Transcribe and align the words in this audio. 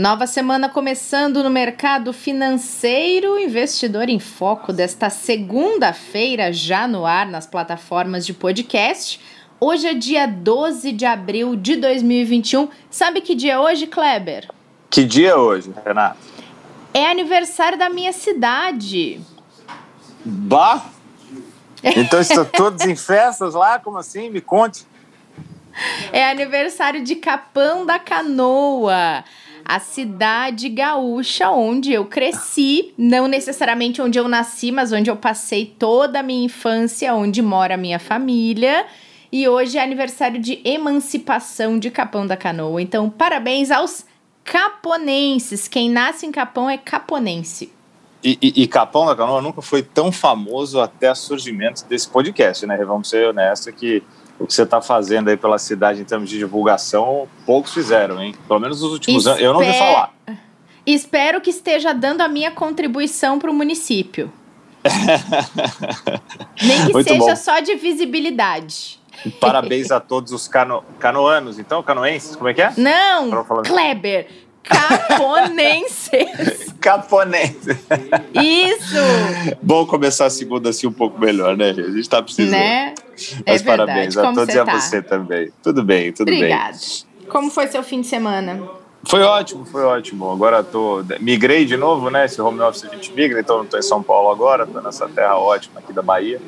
Nova 0.00 0.26
semana 0.26 0.66
começando 0.66 1.42
no 1.42 1.50
mercado 1.50 2.10
financeiro. 2.10 3.38
Investidor 3.38 4.08
em 4.08 4.18
Foco 4.18 4.72
desta 4.72 5.10
segunda-feira, 5.10 6.50
já 6.54 6.88
no 6.88 7.04
ar 7.04 7.26
nas 7.26 7.46
plataformas 7.46 8.24
de 8.24 8.32
podcast. 8.32 9.20
Hoje 9.60 9.88
é 9.88 9.92
dia 9.92 10.26
12 10.26 10.92
de 10.92 11.04
abril 11.04 11.54
de 11.54 11.76
2021. 11.76 12.70
Sabe 12.88 13.20
que 13.20 13.34
dia 13.34 13.52
é 13.52 13.58
hoje, 13.58 13.86
Kleber? 13.86 14.48
Que 14.88 15.04
dia 15.04 15.32
é 15.32 15.36
hoje, 15.36 15.70
Renato? 15.84 16.16
É 16.94 17.10
aniversário 17.10 17.76
da 17.76 17.90
minha 17.90 18.14
cidade. 18.14 19.20
Bah! 20.24 20.82
Então 21.84 22.22
estão 22.22 22.46
todos 22.56 22.86
em 22.86 22.96
festas 22.96 23.52
lá? 23.52 23.78
Como 23.78 23.98
assim? 23.98 24.30
Me 24.30 24.40
conte. 24.40 24.86
É 26.10 26.30
aniversário 26.30 27.04
de 27.04 27.16
Capão 27.16 27.84
da 27.84 27.98
Canoa 27.98 29.22
a 29.64 29.78
cidade 29.78 30.68
gaúcha 30.68 31.50
onde 31.50 31.92
eu 31.92 32.04
cresci, 32.04 32.92
não 32.96 33.26
necessariamente 33.26 34.02
onde 34.02 34.18
eu 34.18 34.28
nasci, 34.28 34.72
mas 34.72 34.92
onde 34.92 35.10
eu 35.10 35.16
passei 35.16 35.66
toda 35.78 36.20
a 36.20 36.22
minha 36.22 36.44
infância, 36.44 37.14
onde 37.14 37.40
mora 37.42 37.74
a 37.74 37.78
minha 37.78 37.98
família. 37.98 38.86
E 39.32 39.48
hoje 39.48 39.78
é 39.78 39.82
aniversário 39.82 40.40
de 40.40 40.60
emancipação 40.64 41.78
de 41.78 41.90
Capão 41.90 42.26
da 42.26 42.36
Canoa. 42.36 42.82
Então, 42.82 43.08
parabéns 43.08 43.70
aos 43.70 44.04
caponenses. 44.42 45.68
Quem 45.68 45.88
nasce 45.88 46.26
em 46.26 46.32
Capão 46.32 46.68
é 46.68 46.76
caponense. 46.76 47.72
E, 48.22 48.38
e, 48.42 48.62
e, 48.62 48.66
Capão 48.66 49.06
da 49.06 49.16
Canoa 49.16 49.40
nunca 49.40 49.62
foi 49.62 49.82
tão 49.82 50.12
famoso 50.12 50.80
até 50.80 51.10
o 51.10 51.14
surgimento 51.14 51.86
desse 51.86 52.08
podcast, 52.08 52.66
né? 52.66 52.76
Vamos 52.84 53.08
ser 53.08 53.28
honestos 53.28 53.72
que 53.74 54.02
o 54.40 54.46
que 54.46 54.54
você 54.54 54.62
está 54.62 54.80
fazendo 54.80 55.28
aí 55.28 55.36
pela 55.36 55.58
cidade 55.58 56.00
em 56.00 56.04
termos 56.04 56.30
de 56.30 56.38
divulgação, 56.38 57.28
poucos 57.44 57.74
fizeram, 57.74 58.20
hein? 58.20 58.34
Pelo 58.48 58.58
menos 58.58 58.80
nos 58.80 58.92
últimos 58.92 59.26
Espe... 59.26 59.30
anos, 59.30 59.42
eu 59.42 59.52
não 59.52 59.60
ouvi 59.60 59.78
falar. 59.78 60.14
Espero 60.86 61.42
que 61.42 61.50
esteja 61.50 61.92
dando 61.92 62.22
a 62.22 62.28
minha 62.28 62.50
contribuição 62.50 63.38
para 63.38 63.50
o 63.50 63.54
município. 63.54 64.32
Nem 66.62 66.86
que 66.86 66.92
Muito 66.92 67.06
seja 67.06 67.20
bom. 67.20 67.36
só 67.36 67.60
de 67.60 67.74
visibilidade. 67.74 68.98
Parabéns 69.38 69.90
a 69.90 70.00
todos 70.00 70.32
os 70.32 70.48
cano... 70.48 70.82
canoanos, 70.98 71.58
então, 71.58 71.82
canoenses, 71.82 72.34
como 72.34 72.48
é 72.48 72.54
que 72.54 72.62
é? 72.62 72.72
Não, 72.78 73.44
Kleber, 73.62 74.26
Caponenses. 74.62 76.72
Caponenses. 76.80 77.76
Isso. 78.34 78.96
Bom 79.62 79.86
começar 79.86 80.26
a 80.26 80.30
segunda 80.30 80.70
assim 80.70 80.86
um 80.86 80.92
pouco 80.92 81.20
melhor, 81.20 81.56
né? 81.56 81.70
A 81.70 81.90
gente 81.90 82.08
tá 82.08 82.22
precisando. 82.22 82.52
Né? 82.52 82.94
É 83.44 83.52
Mas 83.52 83.62
verdade. 83.62 83.64
parabéns 83.64 84.16
a 84.16 84.32
todos 84.32 84.54
e 84.54 84.58
a 84.58 84.64
tá? 84.64 84.80
você 84.80 85.02
também. 85.02 85.50
Tudo 85.62 85.82
bem, 85.82 86.12
tudo 86.12 86.32
Obrigada. 86.32 86.72
bem. 86.72 87.28
Como 87.28 87.50
foi 87.50 87.66
seu 87.68 87.82
fim 87.82 88.00
de 88.00 88.06
semana? 88.06 88.60
Foi 89.04 89.22
ótimo, 89.22 89.64
foi 89.64 89.82
ótimo. 89.82 90.30
Agora 90.30 90.62
tô. 90.62 91.02
Migrei 91.20 91.64
de 91.64 91.76
novo, 91.76 92.10
né? 92.10 92.26
Esse 92.26 92.40
home 92.40 92.60
office 92.60 92.84
a 92.84 92.88
gente 92.88 93.12
migra, 93.12 93.40
então 93.40 93.58
não 93.58 93.66
tô 93.66 93.78
em 93.78 93.82
São 93.82 94.02
Paulo 94.02 94.30
agora, 94.30 94.66
tô 94.66 94.80
nessa 94.80 95.08
terra 95.08 95.38
ótima 95.38 95.80
aqui 95.80 95.92
da 95.92 96.02
Bahia. 96.02 96.40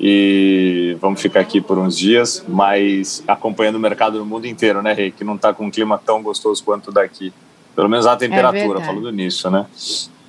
E 0.00 0.96
vamos 1.00 1.20
ficar 1.20 1.40
aqui 1.40 1.60
por 1.60 1.76
uns 1.76 1.98
dias, 1.98 2.44
mas 2.46 3.22
acompanhando 3.26 3.76
o 3.76 3.80
mercado 3.80 4.18
no 4.18 4.24
mundo 4.24 4.46
inteiro, 4.46 4.80
né, 4.80 4.92
Rei? 4.92 5.10
Que 5.10 5.24
não 5.24 5.36
tá 5.36 5.52
com 5.52 5.66
um 5.66 5.70
clima 5.70 5.98
tão 5.98 6.22
gostoso 6.22 6.62
quanto 6.62 6.92
daqui. 6.92 7.32
Pelo 7.78 7.88
menos 7.88 8.08
a 8.08 8.16
temperatura, 8.16 8.80
é 8.80 8.84
falando 8.84 9.12
nisso, 9.12 9.48
né? 9.48 9.64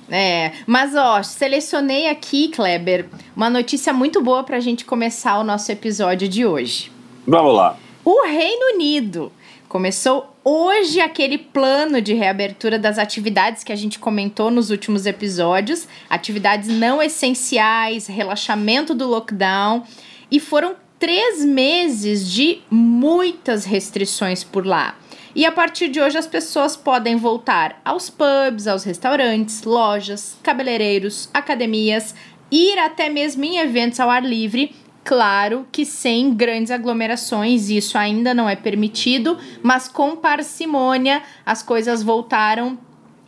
É, 0.08 0.52
mas 0.68 0.94
ó, 0.94 1.20
selecionei 1.20 2.06
aqui, 2.06 2.46
Kleber, 2.46 3.06
uma 3.34 3.50
notícia 3.50 3.92
muito 3.92 4.22
boa 4.22 4.44
para 4.44 4.56
a 4.56 4.60
gente 4.60 4.84
começar 4.84 5.36
o 5.36 5.42
nosso 5.42 5.72
episódio 5.72 6.28
de 6.28 6.46
hoje. 6.46 6.92
Vamos 7.26 7.52
lá. 7.56 7.76
O 8.04 8.24
Reino 8.24 8.76
Unido 8.76 9.32
começou 9.68 10.32
hoje 10.44 11.00
aquele 11.00 11.38
plano 11.38 12.00
de 12.00 12.14
reabertura 12.14 12.78
das 12.78 12.98
atividades 12.98 13.64
que 13.64 13.72
a 13.72 13.76
gente 13.76 13.98
comentou 13.98 14.48
nos 14.48 14.70
últimos 14.70 15.04
episódios, 15.04 15.88
atividades 16.08 16.68
não 16.68 17.02
essenciais, 17.02 18.06
relaxamento 18.06 18.94
do 18.94 19.08
lockdown, 19.08 19.82
e 20.30 20.38
foram 20.38 20.76
três 21.00 21.44
meses 21.44 22.30
de 22.30 22.60
muitas 22.70 23.64
restrições 23.64 24.44
por 24.44 24.64
lá. 24.64 24.94
E 25.34 25.46
a 25.46 25.52
partir 25.52 25.88
de 25.88 26.00
hoje 26.00 26.18
as 26.18 26.26
pessoas 26.26 26.76
podem 26.76 27.16
voltar 27.16 27.80
aos 27.84 28.10
pubs, 28.10 28.66
aos 28.66 28.84
restaurantes, 28.84 29.62
lojas, 29.62 30.36
cabeleireiros, 30.42 31.28
academias, 31.32 32.14
ir 32.50 32.78
até 32.78 33.08
mesmo 33.08 33.44
em 33.44 33.58
eventos 33.58 34.00
ao 34.00 34.10
ar 34.10 34.24
livre. 34.24 34.74
Claro 35.04 35.66
que 35.70 35.86
sem 35.86 36.34
grandes 36.34 36.70
aglomerações, 36.70 37.70
isso 37.70 37.96
ainda 37.96 38.34
não 38.34 38.48
é 38.48 38.56
permitido, 38.56 39.38
mas 39.62 39.88
com 39.88 40.16
parcimônia 40.16 41.22
as 41.46 41.62
coisas 41.62 42.02
voltaram 42.02 42.78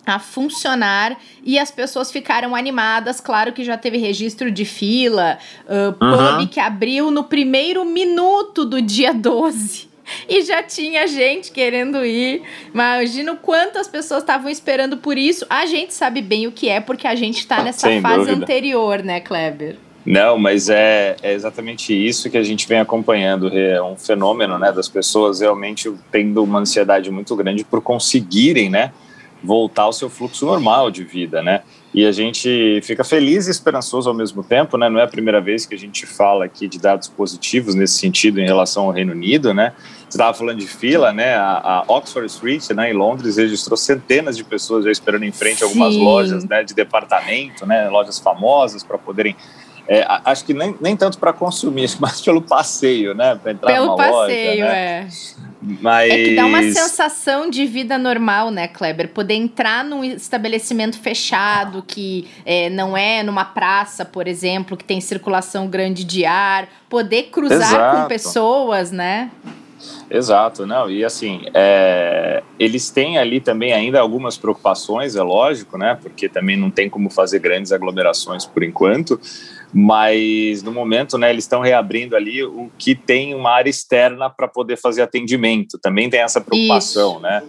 a 0.04 0.18
funcionar 0.18 1.16
e 1.44 1.58
as 1.58 1.70
pessoas 1.70 2.10
ficaram 2.10 2.56
animadas. 2.56 3.20
Claro 3.20 3.52
que 3.52 3.64
já 3.64 3.78
teve 3.78 3.96
registro 3.96 4.50
de 4.50 4.64
fila, 4.64 5.38
uh, 5.64 6.04
uhum. 6.04 6.38
pub 6.38 6.48
que 6.50 6.58
abriu 6.58 7.10
no 7.10 7.24
primeiro 7.24 7.84
minuto 7.84 8.64
do 8.64 8.82
dia 8.82 9.14
12 9.14 9.91
e 10.28 10.42
já 10.42 10.62
tinha 10.62 11.06
gente 11.06 11.50
querendo 11.50 12.04
ir. 12.04 12.42
Imagina 12.72 13.36
quantas 13.36 13.88
pessoas 13.88 14.22
estavam 14.22 14.50
esperando 14.50 14.96
por 14.96 15.16
isso. 15.18 15.46
A 15.48 15.66
gente 15.66 15.94
sabe 15.94 16.22
bem 16.22 16.46
o 16.46 16.52
que 16.52 16.68
é, 16.68 16.80
porque 16.80 17.06
a 17.06 17.14
gente 17.14 17.38
está 17.38 17.62
nessa 17.62 17.88
Sem 17.88 18.00
fase 18.00 18.26
dúvida. 18.26 18.42
anterior, 18.42 19.02
né, 19.02 19.20
Kleber? 19.20 19.76
Não, 20.04 20.36
mas 20.36 20.68
é, 20.68 21.16
é, 21.22 21.32
exatamente 21.32 21.94
isso 21.94 22.28
que 22.28 22.36
a 22.36 22.42
gente 22.42 22.66
vem 22.66 22.80
acompanhando. 22.80 23.56
É 23.56 23.80
um 23.82 23.96
fenômeno, 23.96 24.58
né, 24.58 24.72
das 24.72 24.88
pessoas 24.88 25.40
realmente 25.40 25.92
tendo 26.10 26.42
uma 26.42 26.58
ansiedade 26.58 27.10
muito 27.10 27.34
grande 27.36 27.64
por 27.64 27.80
conseguirem, 27.80 28.68
né, 28.68 28.92
voltar 29.42 29.82
ao 29.82 29.92
seu 29.92 30.10
fluxo 30.10 30.44
normal 30.44 30.90
de 30.90 31.04
vida, 31.04 31.42
né? 31.42 31.62
E 31.94 32.06
a 32.06 32.12
gente 32.12 32.80
fica 32.82 33.04
feliz 33.04 33.48
e 33.48 33.50
esperançoso 33.50 34.08
ao 34.08 34.14
mesmo 34.14 34.42
tempo, 34.42 34.78
né? 34.78 34.88
Não 34.88 34.98
é 34.98 35.04
a 35.04 35.08
primeira 35.08 35.42
vez 35.42 35.66
que 35.66 35.74
a 35.74 35.78
gente 35.78 36.06
fala 36.06 36.46
aqui 36.46 36.66
de 36.66 36.78
dados 36.78 37.06
positivos 37.06 37.74
nesse 37.74 37.98
sentido 37.98 38.40
em 38.40 38.46
relação 38.46 38.84
ao 38.84 38.90
Reino 38.90 39.12
Unido, 39.12 39.52
né? 39.52 39.74
Você 40.08 40.16
estava 40.16 40.32
falando 40.32 40.58
de 40.58 40.66
fila, 40.66 41.12
né? 41.12 41.34
A, 41.34 41.60
a, 41.62 41.84
Oxford 41.88 42.26
Street, 42.30 42.70
né, 42.70 42.90
em 42.90 42.94
Londres, 42.94 43.36
registrou 43.36 43.76
centenas 43.76 44.36
de 44.36 44.44
pessoas 44.44 44.84
já 44.84 44.90
esperando 44.90 45.24
em 45.24 45.32
frente 45.32 45.62
a 45.62 45.66
algumas 45.66 45.94
Sim. 45.94 46.04
lojas, 46.04 46.44
né, 46.44 46.64
de 46.64 46.74
departamento, 46.74 47.66
né, 47.66 47.88
lojas 47.88 48.18
famosas 48.18 48.82
para 48.82 48.98
poderem 48.98 49.36
é, 49.88 50.06
acho 50.24 50.44
que 50.44 50.54
nem, 50.54 50.76
nem 50.80 50.96
tanto 50.96 51.18
para 51.18 51.32
consumir, 51.32 51.90
mas 51.98 52.20
pelo 52.20 52.40
passeio, 52.40 53.14
né? 53.14 53.34
Pra 53.34 53.52
entrar 53.52 53.72
Pelo 53.72 53.96
passeio, 53.96 54.62
loja, 54.62 54.72
né? 54.72 55.00
é. 55.00 55.08
Mas... 55.80 56.10
É 56.10 56.16
que 56.16 56.34
dá 56.34 56.44
uma 56.46 56.62
sensação 56.62 57.48
de 57.48 57.66
vida 57.66 57.96
normal, 57.96 58.50
né, 58.50 58.66
Kleber? 58.66 59.08
Poder 59.08 59.34
entrar 59.34 59.84
num 59.84 60.02
estabelecimento 60.02 60.98
fechado, 60.98 61.84
que 61.86 62.28
é, 62.44 62.68
não 62.70 62.96
é 62.96 63.22
numa 63.22 63.44
praça, 63.44 64.04
por 64.04 64.26
exemplo, 64.26 64.76
que 64.76 64.84
tem 64.84 65.00
circulação 65.00 65.68
grande 65.68 66.04
de 66.04 66.24
ar, 66.24 66.68
poder 66.88 67.24
cruzar 67.24 67.58
Exato. 67.58 68.02
com 68.02 68.08
pessoas, 68.08 68.90
né? 68.90 69.30
Exato, 70.10 70.66
não, 70.66 70.90
e 70.90 71.04
assim, 71.04 71.42
é, 71.54 72.42
eles 72.58 72.90
têm 72.90 73.18
ali 73.18 73.40
também 73.40 73.72
ainda 73.72 73.98
algumas 73.98 74.36
preocupações, 74.36 75.16
é 75.16 75.22
lógico, 75.22 75.78
né, 75.78 75.98
porque 76.00 76.28
também 76.28 76.56
não 76.56 76.70
tem 76.70 76.90
como 76.90 77.08
fazer 77.08 77.38
grandes 77.38 77.72
aglomerações 77.72 78.44
por 78.44 78.62
enquanto, 78.62 79.18
mas 79.72 80.62
no 80.62 80.70
momento, 80.70 81.16
né, 81.16 81.30
eles 81.30 81.44
estão 81.44 81.60
reabrindo 81.60 82.14
ali 82.14 82.44
o 82.44 82.70
que 82.76 82.94
tem 82.94 83.34
uma 83.34 83.50
área 83.50 83.70
externa 83.70 84.28
para 84.28 84.46
poder 84.46 84.76
fazer 84.76 85.00
atendimento, 85.00 85.78
também 85.78 86.10
tem 86.10 86.20
essa 86.20 86.40
preocupação, 86.40 87.12
Isso. 87.12 87.20
né. 87.22 87.42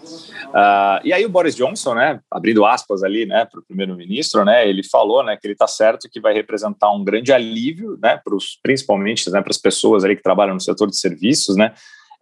Uh, 0.53 1.01
e 1.03 1.11
aí 1.11 1.25
o 1.25 1.29
Boris 1.29 1.55
Johnson, 1.55 1.95
né, 1.95 2.19
abrindo 2.31 2.65
aspas 2.65 3.03
ali, 3.03 3.25
né, 3.25 3.45
para 3.45 3.59
o 3.59 3.63
primeiro-ministro, 3.63 4.45
né, 4.45 4.67
ele 4.67 4.83
falou, 4.83 5.21
né, 5.21 5.35
que 5.35 5.45
ele 5.45 5.53
está 5.53 5.67
certo 5.67 6.07
que 6.09 6.21
vai 6.21 6.33
representar 6.33 6.91
um 6.91 7.03
grande 7.03 7.33
alívio, 7.33 7.99
né, 8.01 8.21
pros, 8.23 8.57
principalmente, 8.63 9.29
né, 9.29 9.41
para 9.41 9.51
as 9.51 9.57
pessoas 9.57 10.05
ali 10.05 10.15
que 10.15 10.23
trabalham 10.23 10.53
no 10.53 10.61
setor 10.61 10.87
de 10.87 10.95
serviços, 10.95 11.57
né, 11.57 11.73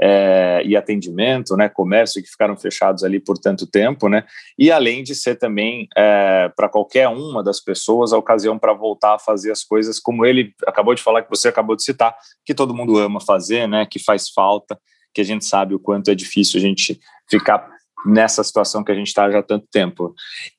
é, 0.01 0.63
e 0.65 0.75
atendimento, 0.75 1.56
né, 1.56 1.69
comércio 1.69 2.21
que 2.24 2.30
ficaram 2.30 2.57
fechados 2.57 3.03
ali 3.03 3.19
por 3.19 3.38
tanto 3.38 3.68
tempo, 3.68 4.09
né, 4.09 4.24
e 4.57 4.71
além 4.71 5.03
de 5.03 5.13
ser 5.13 5.36
também 5.36 5.88
é, 5.95 6.51
para 6.56 6.68
qualquer 6.68 7.07
uma 7.07 7.44
das 7.44 7.59
pessoas 7.59 8.12
a 8.12 8.18
ocasião 8.18 8.57
para 8.57 8.74
voltar 8.74 9.15
a 9.15 9.19
fazer 9.19 9.51
as 9.51 9.63
coisas 9.63 10.00
como 10.00 10.25
ele 10.25 10.53
acabou 10.65 10.95
de 10.95 11.03
falar 11.03 11.21
que 11.21 11.30
você 11.30 11.48
acabou 11.48 11.75
de 11.75 11.83
citar, 11.83 12.15
que 12.44 12.56
todo 12.56 12.74
mundo 12.74 12.98
ama 12.98 13.21
fazer, 13.21 13.68
né, 13.68 13.86
que 13.86 14.00
faz 14.00 14.30
falta, 14.30 14.77
que 15.13 15.21
a 15.21 15.25
gente 15.25 15.45
sabe 15.45 15.75
o 15.75 15.80
quanto 15.80 16.09
é 16.09 16.15
difícil 16.15 16.57
a 16.57 16.62
gente 16.62 17.00
ficar 17.30 17.69
nessa 18.04 18.44
situação 18.44 18.83
que 18.83 18.92
a 18.92 18.95
gente 18.95 19.07
está 19.07 19.30
já 19.30 19.39
há 19.39 19.44
tanto 19.44 19.68
tempo. 19.71 20.15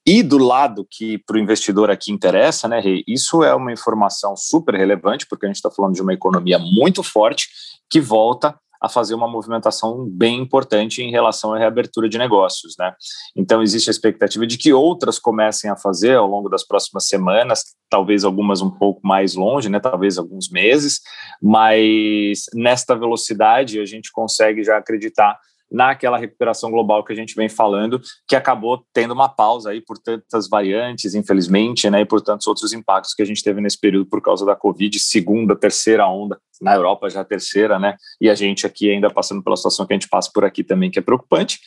E 0.06 0.22
do 0.22 0.38
lado 0.38 0.86
que 0.88 1.18
para 1.18 1.36
o 1.36 1.40
investidor 1.40 1.90
aqui 1.90 2.12
interessa, 2.12 2.68
né, 2.68 2.80
isso 3.08 3.42
é 3.42 3.52
uma 3.52 3.72
informação 3.72 4.36
super 4.36 4.76
relevante, 4.76 5.26
porque 5.26 5.46
a 5.46 5.48
gente 5.48 5.56
está 5.56 5.70
falando 5.70 5.94
de 5.94 6.02
uma 6.02 6.12
economia 6.12 6.60
muito 6.60 7.02
forte 7.02 7.48
que 7.90 8.00
volta 8.00 8.56
a 8.82 8.88
fazer 8.88 9.14
uma 9.14 9.28
movimentação 9.28 10.04
bem 10.10 10.40
importante 10.40 11.02
em 11.02 11.10
relação 11.10 11.54
à 11.54 11.58
reabertura 11.58 12.08
de 12.08 12.18
negócios, 12.18 12.74
né? 12.76 12.92
Então 13.36 13.62
existe 13.62 13.88
a 13.88 13.92
expectativa 13.92 14.44
de 14.44 14.58
que 14.58 14.72
outras 14.72 15.20
comecem 15.20 15.70
a 15.70 15.76
fazer 15.76 16.16
ao 16.16 16.26
longo 16.26 16.48
das 16.48 16.66
próximas 16.66 17.06
semanas, 17.06 17.62
talvez 17.88 18.24
algumas 18.24 18.60
um 18.60 18.70
pouco 18.70 19.00
mais 19.06 19.36
longe, 19.36 19.68
né? 19.68 19.78
Talvez 19.78 20.18
alguns 20.18 20.50
meses, 20.50 21.00
mas 21.40 22.46
nesta 22.52 22.96
velocidade 22.96 23.78
a 23.78 23.86
gente 23.86 24.10
consegue 24.10 24.64
já 24.64 24.76
acreditar 24.76 25.38
naquela 25.72 26.18
recuperação 26.18 26.70
global 26.70 27.02
que 27.02 27.12
a 27.12 27.16
gente 27.16 27.34
vem 27.34 27.48
falando, 27.48 28.00
que 28.28 28.36
acabou 28.36 28.84
tendo 28.92 29.14
uma 29.14 29.28
pausa 29.28 29.70
aí 29.70 29.80
por 29.80 29.96
tantas 29.96 30.48
variantes, 30.48 31.14
infelizmente, 31.14 31.88
né, 31.88 32.02
e 32.02 32.04
por 32.04 32.20
tantos 32.20 32.46
outros 32.46 32.74
impactos 32.74 33.14
que 33.14 33.22
a 33.22 33.24
gente 33.24 33.42
teve 33.42 33.60
nesse 33.60 33.80
período 33.80 34.06
por 34.06 34.20
causa 34.20 34.44
da 34.44 34.54
Covid, 34.54 34.98
segunda, 35.00 35.56
terceira 35.56 36.06
onda, 36.06 36.38
na 36.60 36.74
Europa 36.74 37.08
já 37.08 37.22
a 37.22 37.24
terceira, 37.24 37.78
né, 37.78 37.96
e 38.20 38.28
a 38.28 38.34
gente 38.34 38.66
aqui 38.66 38.90
ainda 38.90 39.10
passando 39.10 39.42
pela 39.42 39.56
situação 39.56 39.86
que 39.86 39.94
a 39.94 39.96
gente 39.96 40.08
passa 40.08 40.30
por 40.32 40.44
aqui 40.44 40.62
também, 40.62 40.90
que 40.90 40.98
é 40.98 41.02
preocupante, 41.02 41.58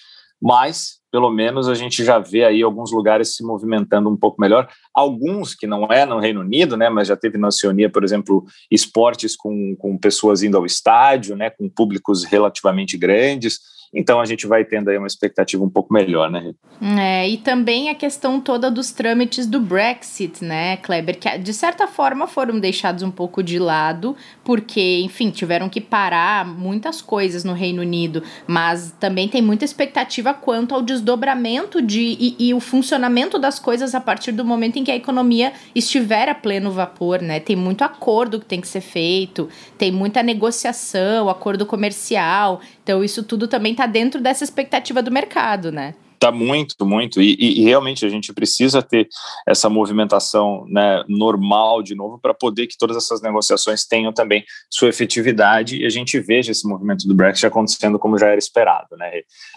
mas 0.42 1.00
pelo 1.12 1.32
menos 1.32 1.70
a 1.70 1.74
gente 1.74 2.04
já 2.04 2.20
vê 2.20 2.44
aí 2.44 2.62
alguns 2.62 2.92
lugares 2.92 3.38
se 3.38 3.44
movimentando 3.44 4.10
um 4.10 4.18
pouco 4.18 4.42
melhor. 4.42 4.68
Alguns 4.94 5.56
que 5.56 5.66
não 5.66 5.86
é 5.86 6.06
no 6.06 6.20
Reino 6.20 6.42
Unido, 6.42 6.76
né, 6.76 6.90
mas 6.90 7.08
já 7.08 7.16
teve 7.16 7.38
na 7.38 7.48
Oceania, 7.48 7.90
por 7.90 8.04
exemplo, 8.04 8.44
esportes 8.70 9.34
com, 9.34 9.78
com 9.78 9.98
pessoas 9.98 10.44
indo 10.44 10.58
ao 10.58 10.66
estádio, 10.66 11.38
né, 11.38 11.50
com 11.50 11.70
públicos 11.70 12.26
relativamente 12.26 12.98
grandes. 12.98 13.62
Então 13.94 14.20
a 14.20 14.26
gente 14.26 14.48
vai 14.48 14.64
tendo 14.64 14.90
aí 14.90 14.98
uma 14.98 15.08
expectativa 15.08 15.64
um 15.64 15.70
pouco 15.70 15.94
melhor, 15.94 16.30
né? 16.30 16.54
É, 17.00 17.28
e 17.28 17.38
também 17.38 17.90
a 17.90 17.96
questão 17.96 18.40
toda 18.40 18.70
dos 18.70 18.92
trâmites 18.92 19.48
do 19.48 19.60
Brexit, 19.60 20.44
né, 20.44 20.78
Kleber, 20.78 21.18
que 21.18 21.38
de 21.38 21.54
certa 21.54 21.88
forma 21.88 22.28
foram 22.28 22.60
deixados 22.60 23.02
um 23.02 23.12
pouco 23.12 23.42
de 23.42 23.58
lado, 23.58 24.16
porque, 24.44 25.00
enfim, 25.02 25.30
tiveram 25.30 25.70
que 25.70 25.80
parar 25.80 26.46
muitas 26.46 27.02
coisas 27.02 27.44
no 27.44 27.54
Reino 27.54 27.82
Unido, 27.82 28.22
mas 28.46 28.94
também 29.00 29.28
tem 29.28 29.42
muita 29.42 29.64
expectativa 29.64 30.34
quanto 30.34 30.76
ao 30.76 30.82
desdobramento 30.82 31.82
de 31.82 32.18
e, 32.20 32.36
e 32.40 32.54
o 32.54 32.60
funcionamento 32.60 33.40
das 33.40 33.60
coisas 33.60 33.96
a 33.96 34.02
partir 34.02 34.32
do 34.32 34.44
momento 34.44 34.78
em 34.78 34.84
que 34.84 34.92
a 34.92 34.96
economia 34.96 35.54
estiver 35.74 36.30
a 36.30 36.36
pleno 36.36 36.72
vapor, 36.72 37.22
né? 37.22 37.40
Tem 37.40 37.56
muito 37.56 37.84
acordo 37.84 38.40
que 38.40 38.46
tem 38.46 38.60
que 38.60 38.68
ser 38.68 38.82
feito, 38.82 39.50
tem 39.78 39.92
muita 39.92 40.22
negociação, 40.22 41.30
acordo 41.30 41.66
comercial. 41.66 42.62
Então, 42.86 43.04
isso 43.04 43.24
tudo 43.24 43.48
também 43.48 43.72
está 43.72 43.88
dentro 43.88 44.22
dessa 44.22 44.44
expectativa 44.44 45.02
do 45.02 45.10
mercado, 45.12 45.72
né? 45.72 45.96
Tá 46.20 46.32
muito, 46.32 46.86
muito. 46.86 47.20
E, 47.20 47.36
e, 47.40 47.64
realmente 47.64 48.06
a 48.06 48.10
gente 48.10 48.32
precisa 48.32 48.80
ter 48.80 49.08
essa 49.48 49.68
movimentação 49.68 50.66
né, 50.70 51.04
normal 51.10 51.82
de 51.82 51.96
novo 51.96 52.20
para 52.20 52.32
poder 52.32 52.68
que 52.68 52.78
todas 52.78 52.96
essas 52.96 53.24
negociações 53.24 53.88
tenham 53.88 54.14
também 54.14 54.46
sua 54.70 54.90
efetividade 54.90 55.78
e 55.82 55.86
a 55.86 55.90
gente 55.90 56.20
veja 56.20 56.52
esse 56.52 56.68
movimento 56.68 57.08
do 57.08 57.16
Brexit 57.16 57.48
acontecendo 57.48 57.98
como 57.98 58.20
já 58.20 58.28
era 58.28 58.38
esperado, 58.38 58.96
né? 58.98 59.12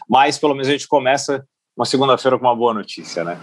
Mas 0.09 0.39
pelo 0.39 0.55
menos 0.55 0.69
a 0.69 0.73
gente 0.73 0.89
começa 0.89 1.45
uma 1.77 1.85
segunda-feira 1.85 2.39
com 2.39 2.47
uma 2.47 2.57
boa 2.57 2.73
notícia, 2.73 3.23
né? 3.25 3.39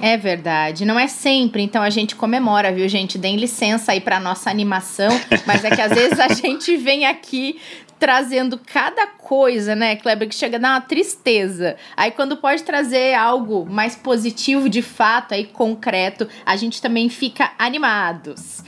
É 0.00 0.16
verdade, 0.16 0.84
não 0.84 0.98
é 0.98 1.08
sempre, 1.08 1.62
então 1.62 1.82
a 1.82 1.88
gente 1.88 2.14
comemora, 2.14 2.70
viu, 2.70 2.86
gente? 2.86 3.16
Deem 3.16 3.36
licença 3.36 3.92
aí 3.92 4.00
para 4.00 4.20
nossa 4.20 4.50
animação, 4.50 5.08
mas 5.46 5.64
é 5.64 5.70
que 5.70 5.80
às 5.80 5.92
vezes 5.92 6.20
a 6.20 6.28
gente 6.34 6.76
vem 6.76 7.06
aqui 7.06 7.58
trazendo 7.98 8.58
cada 8.58 9.06
coisa, 9.06 9.74
né, 9.74 9.96
Kleber, 9.96 10.28
que 10.28 10.34
chega 10.34 10.58
a 10.58 10.60
dar 10.60 10.70
uma 10.72 10.80
tristeza. 10.82 11.76
Aí 11.96 12.10
quando 12.10 12.36
pode 12.36 12.62
trazer 12.62 13.14
algo 13.14 13.64
mais 13.64 13.96
positivo 13.96 14.68
de 14.68 14.82
fato, 14.82 15.32
aí 15.32 15.46
concreto, 15.46 16.28
a 16.44 16.56
gente 16.56 16.82
também 16.82 17.08
fica 17.08 17.52
animados. 17.58 18.62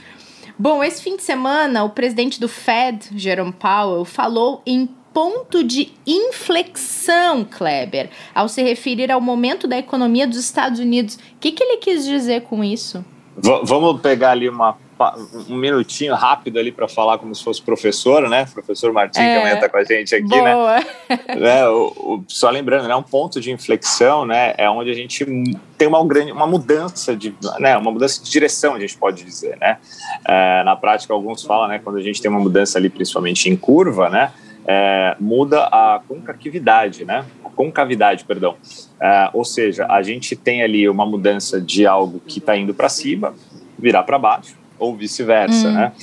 Bom, 0.57 0.83
esse 0.83 1.01
fim 1.01 1.15
de 1.15 1.23
semana, 1.23 1.83
o 1.83 1.91
presidente 1.91 2.39
do 2.39 2.49
Fed, 2.49 3.11
Jerome 3.15 3.53
Powell, 3.53 4.03
falou 4.03 4.61
em 4.65 4.89
ponto 5.19 5.65
de 5.65 5.91
inflexão, 6.07 7.43
Kleber, 7.43 8.09
ao 8.33 8.47
se 8.47 8.63
referir 8.63 9.11
ao 9.11 9.19
momento 9.19 9.67
da 9.67 9.77
economia 9.77 10.25
dos 10.25 10.37
Estados 10.37 10.79
Unidos. 10.79 11.15
O 11.15 11.19
que, 11.41 11.51
que 11.51 11.61
ele 11.61 11.75
quis 11.75 12.05
dizer 12.05 12.43
com 12.43 12.63
isso? 12.63 13.03
V 13.35 13.59
vamos 13.65 13.99
pegar 13.99 14.31
ali 14.31 14.47
uma, 14.47 14.77
um 15.49 15.57
minutinho 15.57 16.15
rápido 16.15 16.57
ali 16.57 16.71
para 16.71 16.87
falar 16.87 17.17
como 17.17 17.35
se 17.35 17.43
fosse 17.43 17.61
professor, 17.61 18.29
né? 18.29 18.45
Professor 18.53 18.93
Martim, 18.93 19.19
é, 19.19 19.33
que 19.33 19.39
amanhã 19.39 19.55
está 19.55 19.67
com 19.67 19.75
a 19.75 19.83
gente 19.83 20.15
aqui, 20.15 20.41
né? 20.41 20.53
boa. 20.53 20.79
né? 20.79 20.85
é, 21.59 21.67
o, 21.67 21.87
o, 21.97 22.23
só 22.25 22.49
lembrando, 22.49 22.87
né? 22.87 22.95
Um 22.95 23.03
ponto 23.03 23.41
de 23.41 23.51
inflexão, 23.51 24.25
né? 24.25 24.53
É 24.57 24.69
onde 24.69 24.89
a 24.89 24.93
gente 24.93 25.25
tem 25.77 25.85
uma 25.85 26.01
grande, 26.05 26.31
uma 26.31 26.47
mudança 26.47 27.13
de, 27.13 27.35
né? 27.59 27.75
Uma 27.75 27.91
mudança 27.91 28.23
de 28.23 28.31
direção, 28.31 28.73
a 28.73 28.79
gente 28.79 28.97
pode 28.97 29.25
dizer, 29.25 29.57
né? 29.57 29.79
É, 30.25 30.63
na 30.63 30.77
prática, 30.77 31.13
alguns 31.13 31.43
falam, 31.43 31.67
né? 31.67 31.77
Quando 31.83 31.97
a 31.97 32.01
gente 32.01 32.21
tem 32.21 32.31
uma 32.31 32.39
mudança 32.39 32.77
ali, 32.77 32.87
principalmente 32.89 33.49
em 33.49 33.57
curva, 33.57 34.07
né? 34.07 34.31
É, 34.71 35.15
muda 35.19 35.63
a 35.63 35.99
concavidade, 36.07 37.03
né? 37.03 37.25
A 37.43 37.49
concavidade, 37.49 38.23
perdão. 38.23 38.55
É, 39.01 39.29
ou 39.33 39.43
seja, 39.43 39.87
a 39.89 40.03
gente 40.03 40.35
tem 40.35 40.61
ali 40.61 40.87
uma 40.87 41.07
mudança 41.07 41.59
de 41.59 41.87
algo 41.87 42.21
que 42.27 42.37
está 42.37 42.55
indo 42.55 42.71
para 42.71 42.87
cima, 42.87 43.33
virar 43.79 44.03
para 44.03 44.19
baixo, 44.19 44.55
ou 44.77 44.95
vice-versa, 44.95 45.69
hum. 45.69 45.73
né? 45.73 45.93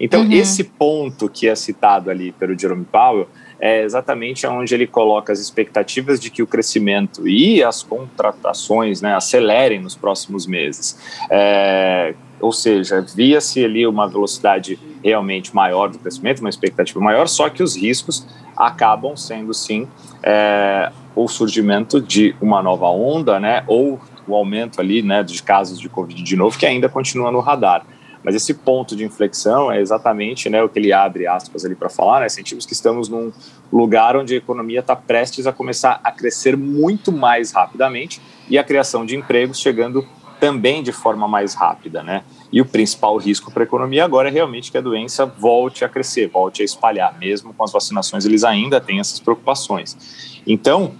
Então, 0.00 0.22
uhum. 0.22 0.32
esse 0.32 0.64
ponto 0.64 1.28
que 1.28 1.46
é 1.46 1.54
citado 1.54 2.10
ali 2.10 2.32
pelo 2.32 2.58
Jerome 2.58 2.84
Powell 2.84 3.28
é 3.60 3.82
exatamente 3.82 4.46
onde 4.46 4.74
ele 4.74 4.86
coloca 4.86 5.32
as 5.32 5.38
expectativas 5.38 6.18
de 6.18 6.30
que 6.30 6.42
o 6.42 6.46
crescimento 6.46 7.28
e 7.28 7.62
as 7.62 7.82
contratações 7.82 9.00
né, 9.00 9.14
acelerem 9.14 9.80
nos 9.80 9.94
próximos 9.94 10.46
meses. 10.46 10.98
É, 11.30 12.14
ou 12.40 12.52
seja, 12.52 13.00
via-se 13.00 13.64
ali 13.64 13.86
uma 13.86 14.08
velocidade 14.08 14.78
realmente 15.02 15.54
maior 15.54 15.88
do 15.88 15.98
crescimento, 15.98 16.40
uma 16.40 16.48
expectativa 16.48 17.00
maior, 17.00 17.28
só 17.28 17.48
que 17.48 17.62
os 17.62 17.76
riscos 17.76 18.26
acabam 18.56 19.16
sendo 19.16 19.52
sim 19.52 19.88
é, 20.22 20.90
o 21.14 21.28
surgimento 21.28 22.00
de 22.00 22.34
uma 22.40 22.62
nova 22.62 22.86
onda, 22.88 23.38
né, 23.38 23.64
ou 23.66 24.00
o 24.26 24.34
aumento 24.34 24.80
ali, 24.80 25.02
né, 25.02 25.22
de 25.22 25.42
casos 25.42 25.78
de 25.78 25.88
Covid 25.88 26.22
de 26.22 26.36
novo, 26.36 26.58
que 26.58 26.66
ainda 26.66 26.88
continua 26.88 27.30
no 27.30 27.40
radar. 27.40 27.84
Mas 28.24 28.34
esse 28.34 28.54
ponto 28.54 28.96
de 28.96 29.04
inflexão 29.04 29.70
é 29.70 29.78
exatamente 29.78 30.48
né, 30.48 30.62
o 30.62 30.68
que 30.68 30.78
ele 30.78 30.94
abre 30.94 31.26
aspas 31.26 31.62
ali 31.62 31.74
para 31.74 31.90
falar, 31.90 32.20
né? 32.20 32.28
Sentimos 32.30 32.64
que 32.64 32.72
estamos 32.72 33.06
num 33.06 33.30
lugar 33.70 34.16
onde 34.16 34.32
a 34.32 34.38
economia 34.38 34.80
está 34.80 34.96
prestes 34.96 35.46
a 35.46 35.52
começar 35.52 36.00
a 36.02 36.10
crescer 36.10 36.56
muito 36.56 37.12
mais 37.12 37.52
rapidamente 37.52 38.22
e 38.48 38.56
a 38.56 38.64
criação 38.64 39.04
de 39.04 39.14
empregos 39.14 39.60
chegando 39.60 40.06
também 40.40 40.82
de 40.82 40.92
forma 40.92 41.26
mais 41.26 41.54
rápida, 41.54 42.02
né? 42.02 42.22
E 42.52 42.60
o 42.60 42.64
principal 42.64 43.16
risco 43.16 43.50
para 43.50 43.62
a 43.62 43.66
economia 43.66 44.04
agora 44.04 44.28
é 44.28 44.32
realmente 44.32 44.70
que 44.70 44.78
a 44.78 44.80
doença 44.80 45.26
volte 45.26 45.84
a 45.84 45.88
crescer, 45.88 46.28
volte 46.28 46.62
a 46.62 46.64
espalhar. 46.64 47.16
Mesmo 47.18 47.52
com 47.52 47.64
as 47.64 47.72
vacinações, 47.72 48.24
eles 48.24 48.44
ainda 48.44 48.80
têm 48.80 49.00
essas 49.00 49.18
preocupações. 49.18 50.40
Então, 50.46 50.92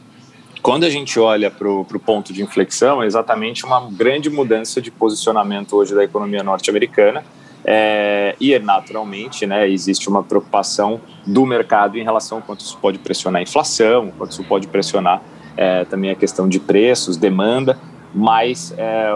quando 0.63 0.85
a 0.85 0.91
gente 0.91 1.21
olha 1.21 1.51
para 1.51 1.69
o 1.69 1.85
ponto 1.85 2.33
de 2.33 2.43
inflexão, 2.43 3.03
é 3.03 3.07
exatamente 3.07 3.65
uma 3.65 3.89
grande 3.91 4.31
mudança 4.31 4.81
de 4.81 4.91
posicionamento 4.91 5.77
hoje 5.77 5.95
da 5.95 6.03
economia 6.03 6.43
norte-americana. 6.43 7.25
É, 7.67 8.37
e 8.39 8.59
naturalmente 8.59 9.47
né, 9.47 9.67
existe 9.69 10.09
uma 10.09 10.23
preocupação 10.23 11.01
do 11.27 11.47
mercado 11.47 11.97
em 11.97 12.03
relação 12.03 12.39
a 12.39 12.43
quanto 12.43 12.61
isso 12.61 12.77
pode 12.77 12.99
pressionar 12.99 13.41
a 13.41 13.43
inflação, 13.43 14.13
quanto 14.19 14.33
isso 14.33 14.45
pode 14.45 14.67
pressionar 14.67 15.23
é, 15.57 15.85
também 15.85 16.11
a 16.11 16.15
questão 16.15 16.49
de 16.49 16.61
preços, 16.61 17.17
demanda, 17.17 17.79
mas 18.15 18.73
é, 18.77 19.13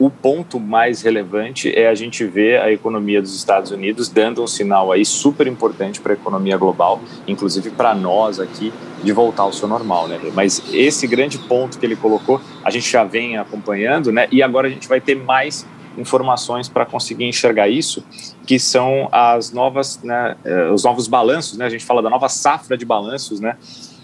o 0.00 0.08
ponto 0.08 0.58
mais 0.58 1.02
relevante 1.02 1.70
é 1.76 1.86
a 1.86 1.94
gente 1.94 2.24
ver 2.24 2.58
a 2.60 2.72
economia 2.72 3.20
dos 3.20 3.36
Estados 3.36 3.70
Unidos 3.70 4.08
dando 4.08 4.42
um 4.42 4.46
sinal 4.46 4.90
aí 4.90 5.04
super 5.04 5.46
importante 5.46 6.00
para 6.00 6.12
a 6.12 6.16
economia 6.16 6.56
global, 6.56 7.00
inclusive 7.28 7.70
para 7.70 7.94
nós 7.94 8.40
aqui, 8.40 8.72
de 9.04 9.12
voltar 9.12 9.42
ao 9.42 9.52
seu 9.52 9.68
normal, 9.68 10.08
né? 10.08 10.18
Mas 10.34 10.62
esse 10.72 11.06
grande 11.06 11.38
ponto 11.38 11.78
que 11.78 11.84
ele 11.84 11.96
colocou, 11.96 12.40
a 12.64 12.70
gente 12.70 12.90
já 12.90 13.04
vem 13.04 13.36
acompanhando, 13.36 14.10
né? 14.10 14.26
E 14.32 14.42
agora 14.42 14.68
a 14.68 14.70
gente 14.70 14.88
vai 14.88 15.02
ter 15.02 15.14
mais 15.14 15.66
informações 15.98 16.66
para 16.66 16.86
conseguir 16.86 17.24
enxergar 17.24 17.68
isso, 17.68 18.02
que 18.46 18.58
são 18.58 19.06
as 19.12 19.52
novas, 19.52 20.00
né, 20.02 20.34
eh, 20.44 20.70
os 20.70 20.84
novos 20.84 21.08
balanços, 21.08 21.58
né? 21.58 21.66
A 21.66 21.70
gente 21.70 21.84
fala 21.84 22.00
da 22.00 22.08
nova 22.08 22.28
safra 22.28 22.76
de 22.76 22.86
balanços, 22.86 23.38
né? 23.38 23.56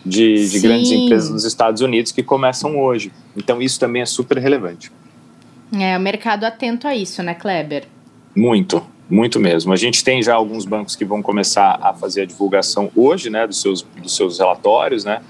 De, 0.09 0.49
de 0.49 0.61
grandes 0.61 0.93
empresas 0.93 1.31
nos 1.31 1.45
Estados 1.45 1.81
Unidos 1.83 2.13
que 2.13 2.23
começam 2.23 2.79
hoje. 2.79 3.11
Então 3.37 3.61
isso 3.61 3.81
também 3.81 4.03
é 4.03 4.07
super 4.07 4.39
relevante. 4.39 4.93
É, 5.73 5.97
o 5.97 6.01
mercado 6.01 6.45
atento 6.45 6.87
a 6.87 6.95
isso, 6.95 7.23
né, 7.23 7.35
Kleber? 7.35 7.85
Muito, 8.35 8.87
muito 9.11 9.41
mesmo. 9.41 9.73
A 9.73 9.77
gente 9.77 10.05
tem 10.05 10.23
já 10.23 10.35
alguns 10.35 10.65
bancos 10.65 10.95
que 10.95 11.05
vão 11.05 11.21
começar 11.21 11.79
a 11.83 11.93
fazer 11.93 12.23
a 12.23 12.25
divulgação 12.25 12.91
hoje, 12.95 13.31
né, 13.31 13.47
dos 13.47 13.61
seus, 13.61 13.83
dos 13.83 14.15
seus 14.15 14.39
relatórios, 14.39 15.05
né, 15.05 15.21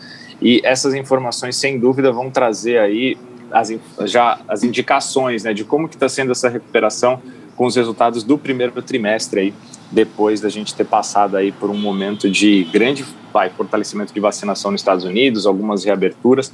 e 0.42 0.60
essas 0.62 0.94
informações, 0.94 1.56
sem 1.56 1.78
dúvida, 1.78 2.12
vão 2.12 2.30
trazer 2.30 2.78
aí 2.78 3.16
as, 3.50 3.72
já 4.04 4.38
as 4.46 4.62
indicações, 4.62 5.44
né, 5.44 5.54
de 5.54 5.64
como 5.64 5.88
que 5.88 5.96
está 5.96 6.08
sendo 6.08 6.32
essa 6.32 6.48
recuperação 6.48 7.22
com 7.56 7.64
os 7.64 7.76
resultados 7.76 8.22
do 8.22 8.36
primeiro 8.36 8.82
trimestre 8.82 9.40
aí, 9.40 9.54
depois 9.90 10.40
da 10.40 10.48
gente 10.48 10.74
ter 10.74 10.84
passado 10.84 11.36
aí 11.36 11.52
por 11.52 11.70
um 11.70 11.76
momento 11.76 12.30
de 12.30 12.64
grande 12.64 13.04
vai, 13.32 13.50
fortalecimento 13.50 14.14
de 14.14 14.20
vacinação 14.20 14.70
nos 14.70 14.80
Estados 14.80 15.04
Unidos, 15.04 15.46
algumas 15.46 15.84
reaberturas, 15.84 16.52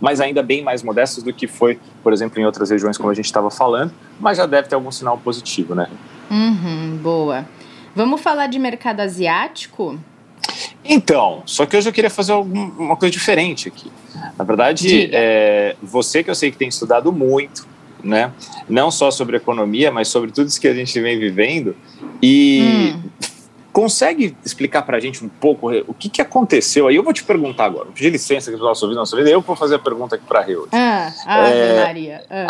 mas 0.00 0.20
ainda 0.20 0.42
bem 0.42 0.62
mais 0.62 0.82
modestas 0.82 1.22
do 1.22 1.32
que 1.32 1.46
foi, 1.46 1.78
por 2.02 2.12
exemplo, 2.12 2.40
em 2.40 2.44
outras 2.44 2.70
regiões, 2.70 2.96
como 2.96 3.10
a 3.10 3.14
gente 3.14 3.26
estava 3.26 3.50
falando, 3.50 3.92
mas 4.18 4.38
já 4.38 4.46
deve 4.46 4.68
ter 4.68 4.74
algum 4.74 4.90
sinal 4.90 5.18
positivo, 5.18 5.74
né? 5.74 5.88
Uhum, 6.30 6.98
boa. 7.02 7.46
Vamos 7.94 8.20
falar 8.20 8.46
de 8.46 8.58
mercado 8.58 9.00
asiático? 9.00 9.98
Então, 10.84 11.42
só 11.44 11.66
que 11.66 11.76
hoje 11.76 11.88
eu 11.88 11.92
queria 11.92 12.10
fazer 12.10 12.32
uma 12.32 12.96
coisa 12.96 13.12
diferente 13.12 13.68
aqui. 13.68 13.90
Na 14.38 14.44
verdade, 14.44 15.10
é, 15.12 15.76
você 15.82 16.22
que 16.22 16.30
eu 16.30 16.34
sei 16.34 16.50
que 16.50 16.56
tem 16.56 16.68
estudado 16.68 17.12
muito, 17.12 17.66
né? 18.02 18.32
Não 18.68 18.90
só 18.90 19.10
sobre 19.10 19.36
economia, 19.36 19.90
mas 19.90 20.08
sobre 20.08 20.30
tudo 20.30 20.48
isso 20.48 20.60
que 20.60 20.68
a 20.68 20.74
gente 20.74 20.98
vem 21.00 21.18
vivendo. 21.18 21.76
E 22.22 22.94
hum. 22.94 23.10
consegue 23.72 24.36
explicar 24.44 24.82
para 24.82 24.96
a 24.96 25.00
gente 25.00 25.24
um 25.24 25.28
pouco 25.28 25.70
o 25.86 25.94
que, 25.94 26.08
que 26.08 26.20
aconteceu? 26.20 26.88
Aí 26.88 26.96
eu 26.96 27.02
vou 27.02 27.12
te 27.12 27.24
perguntar 27.24 27.64
agora. 27.64 27.86
Vou 27.86 27.94
pedir 27.94 28.10
licença 28.10 28.50
aqui 28.50 28.58
do 28.58 28.64
nosso 28.64 28.84
ouvido. 28.84 29.30
Eu 29.30 29.40
vou 29.40 29.56
fazer 29.56 29.76
a 29.76 29.78
pergunta 29.78 30.16
aqui 30.16 30.24
para 30.26 30.40
a 30.40 30.42
Ah, 30.72 31.12
ah 31.26 31.48
é... 31.48 31.84
Maria. 31.84 32.24
Ah. 32.30 32.48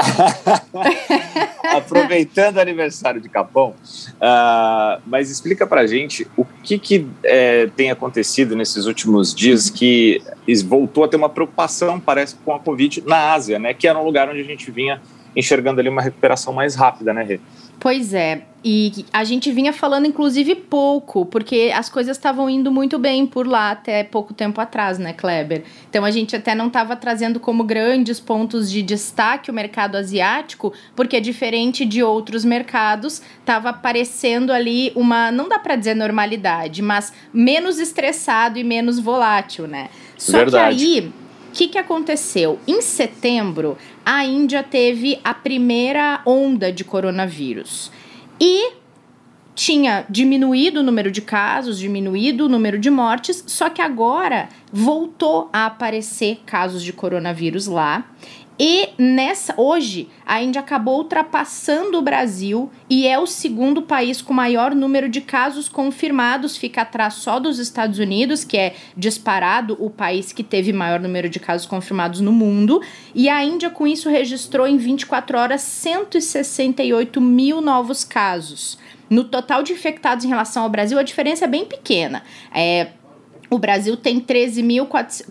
aproveitando 1.77 2.57
o 2.57 2.61
aniversário 2.61 3.21
de 3.21 3.29
Capão, 3.29 3.75
uh, 4.17 5.01
mas 5.07 5.31
explica 5.31 5.67
para 5.67 5.83
a 5.83 5.87
gente 5.87 6.27
o 6.37 6.45
que, 6.45 6.79
que 6.79 7.07
é, 7.23 7.69
tem 7.77 7.91
acontecido 7.91 8.57
nesses 8.57 8.87
últimos 8.87 9.35
dias 9.35 9.71
que 9.71 10.23
voltou 10.67 11.05
a 11.05 11.09
ter 11.09 11.17
uma 11.17 11.29
preocupação, 11.29 12.01
parece, 12.01 12.37
com 12.45 12.53
a 12.53 12.59
Covid 12.59 13.03
na 13.07 13.33
Ásia, 13.33 13.59
né? 13.59 13.75
Que 13.75 13.87
era 13.87 13.99
um 13.99 14.05
lugar 14.05 14.29
onde 14.29 14.41
a 14.41 14.45
gente 14.45 14.71
vinha 14.71 15.01
enxergando 15.37 15.81
ali 15.81 15.89
uma 15.89 16.03
recuperação 16.03 16.53
mais 16.53 16.75
rápida, 16.75 17.15
né, 17.15 17.23
Rê? 17.23 17.41
Pois 17.81 18.13
é, 18.13 18.43
e 18.63 19.07
a 19.11 19.25
gente 19.25 19.51
vinha 19.51 19.73
falando 19.73 20.07
inclusive 20.07 20.55
pouco, 20.55 21.25
porque 21.25 21.73
as 21.75 21.89
coisas 21.89 22.15
estavam 22.15 22.51
indo 22.51 22.71
muito 22.71 22.99
bem 22.99 23.27
por 23.27 23.47
lá 23.47 23.71
até 23.71 24.05
pouco 24.05 24.35
tempo 24.35 24.61
atrás, 24.61 24.99
né, 24.99 25.15
Kleber? 25.15 25.65
Então 25.89 26.05
a 26.05 26.11
gente 26.11 26.37
até 26.37 26.55
não 26.55 26.67
estava 26.67 26.95
trazendo 26.95 27.41
como 27.41 27.65
grandes 27.65 28.21
pontos 28.21 28.71
de 28.71 28.83
destaque 28.83 29.51
o 29.51 29.55
mercado 29.55 29.97
asiático, 29.97 30.75
porque 30.95 31.19
diferente 31.23 31.87
de 31.87 32.03
outros 32.03 32.45
mercados, 32.45 33.23
estava 33.39 33.71
aparecendo 33.71 34.53
ali 34.53 34.93
uma, 34.95 35.33
não 35.33 35.49
dá 35.49 35.59
para 35.59 35.75
dizer 35.75 35.95
normalidade, 35.95 36.83
mas 36.83 37.15
menos 37.33 37.79
estressado 37.79 38.59
e 38.59 38.65
menos 38.65 38.99
volátil, 38.99 39.67
né? 39.67 39.89
Só 40.19 40.37
Verdade. 40.37 40.77
que 40.77 40.99
aí 40.99 41.13
o 41.51 41.53
que, 41.53 41.67
que 41.67 41.79
aconteceu? 41.79 42.61
Em 42.65 42.81
setembro, 42.81 43.77
a 44.07 44.25
Índia 44.25 44.63
teve 44.63 45.19
a 45.25 45.35
primeira 45.35 46.23
onda 46.25 46.73
de 46.73 46.85
coronavírus. 46.85 47.91
E 48.41 48.75
tinha 49.61 50.07
diminuído 50.09 50.81
o 50.81 50.83
número 50.83 51.11
de 51.11 51.21
casos, 51.21 51.79
diminuído 51.79 52.47
o 52.47 52.49
número 52.49 52.79
de 52.79 52.89
mortes, 52.89 53.45
só 53.47 53.69
que 53.69 53.83
agora 53.83 54.49
voltou 54.73 55.51
a 55.53 55.67
aparecer 55.67 56.41
casos 56.47 56.83
de 56.83 56.95
coronavírus 56.95 57.67
lá. 57.67 58.07
E 58.59 58.89
nessa 58.97 59.53
hoje 59.59 60.09
a 60.25 60.43
Índia 60.43 60.61
acabou 60.61 60.97
ultrapassando 60.97 61.99
o 61.99 62.03
Brasil 62.03 62.71
e 62.89 63.07
é 63.07 63.19
o 63.19 63.27
segundo 63.27 63.83
país 63.83 64.23
com 64.23 64.33
maior 64.33 64.75
número 64.75 65.11
de 65.11 65.21
casos 65.21 65.69
confirmados, 65.69 66.57
fica 66.57 66.81
atrás 66.81 67.15
só 67.15 67.39
dos 67.39 67.59
Estados 67.59 67.99
Unidos, 67.99 68.45
que 68.45 68.57
é 68.57 68.75
disparado 68.97 69.77
o 69.79 69.91
país 69.91 70.33
que 70.33 70.43
teve 70.43 70.73
maior 70.73 71.01
número 71.01 71.29
de 71.29 71.39
casos 71.39 71.67
confirmados 71.67 72.23
no 72.23 72.33
mundo. 72.33 72.81
E 73.15 73.29
a 73.29 73.45
Índia 73.45 73.69
com 73.69 73.87
isso 73.87 74.09
registrou 74.09 74.67
em 74.67 74.79
24 74.79 75.37
horas 75.37 75.61
168 75.61 77.21
mil 77.21 77.61
novos 77.61 78.05
casos. 78.05 78.79
No 79.11 79.25
total 79.25 79.63
de 79.63 79.73
infectados 79.73 80.25
em 80.25 80.29
relação 80.29 80.63
ao 80.63 80.69
Brasil, 80.71 80.99
a 80.99 81.03
diferença 81.03 81.45
é 81.45 81.49
bem 81.49 81.65
pequena. 81.65 82.23
É, 82.55 82.93
o 83.51 83.59
Brasil 83.59 83.97
tem 83.97 84.21
13, 84.21 84.63
mil, 84.63 84.87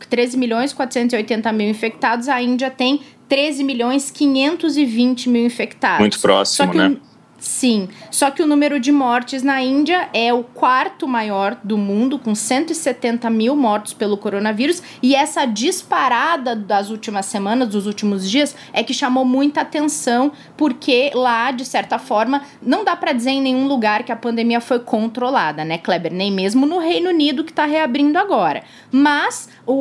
13 0.10 0.38
milhões 0.38 0.74
480 0.74 1.52
mil 1.54 1.70
infectados, 1.70 2.28
a 2.28 2.42
Índia 2.42 2.70
tem 2.70 3.02
13 3.30 3.64
milhões 3.64 4.12
520 4.12 5.30
mil 5.30 5.46
infectados. 5.46 6.00
Muito 6.00 6.20
próximo, 6.20 6.74
né? 6.74 6.98
Sim, 7.40 7.88
só 8.12 8.30
que 8.30 8.44
o 8.44 8.48
número 8.48 8.80
de 8.80 8.92
mortes 8.92 9.44
na 9.44 9.62
Índia 9.62 10.10
é 10.14 10.34
o 10.34 10.44
quarto 10.44 11.08
maior 11.08 11.58
do 11.64 11.78
mundo, 11.78 12.20
com 12.20 12.36
170 12.36 13.30
mil 13.30 13.56
mortos 13.56 13.94
pelo 13.94 14.18
coronavírus, 14.18 14.84
e 15.02 15.16
essa 15.16 15.46
disparada 15.46 16.54
das 16.56 16.90
últimas 16.90 17.26
semanas, 17.28 17.70
dos 17.70 17.86
últimos 17.86 18.30
dias, 18.30 18.56
é 18.74 18.84
que 18.84 18.94
chamou 18.94 19.24
muita 19.24 19.62
atenção, 19.62 20.34
porque 20.58 21.12
lá, 21.14 21.52
de 21.52 21.64
certa 21.64 21.98
forma, 21.98 22.44
não 22.62 22.84
dá 22.84 22.96
para 22.96 23.14
dizer 23.14 23.32
em 23.32 23.42
nenhum 23.42 23.68
lugar 23.68 24.04
que 24.04 24.12
a 24.12 24.18
pandemia 24.18 24.60
foi 24.60 24.80
controlada, 24.80 25.64
né, 25.64 25.78
Kleber? 25.78 26.14
Nem 26.14 26.32
mesmo 26.32 26.66
no 26.66 26.80
Reino 26.80 27.10
Unido, 27.10 27.44
que 27.44 27.52
está 27.52 27.66
reabrindo 27.66 28.20
agora. 28.20 28.64
Mas 28.92 29.48
o, 29.66 29.74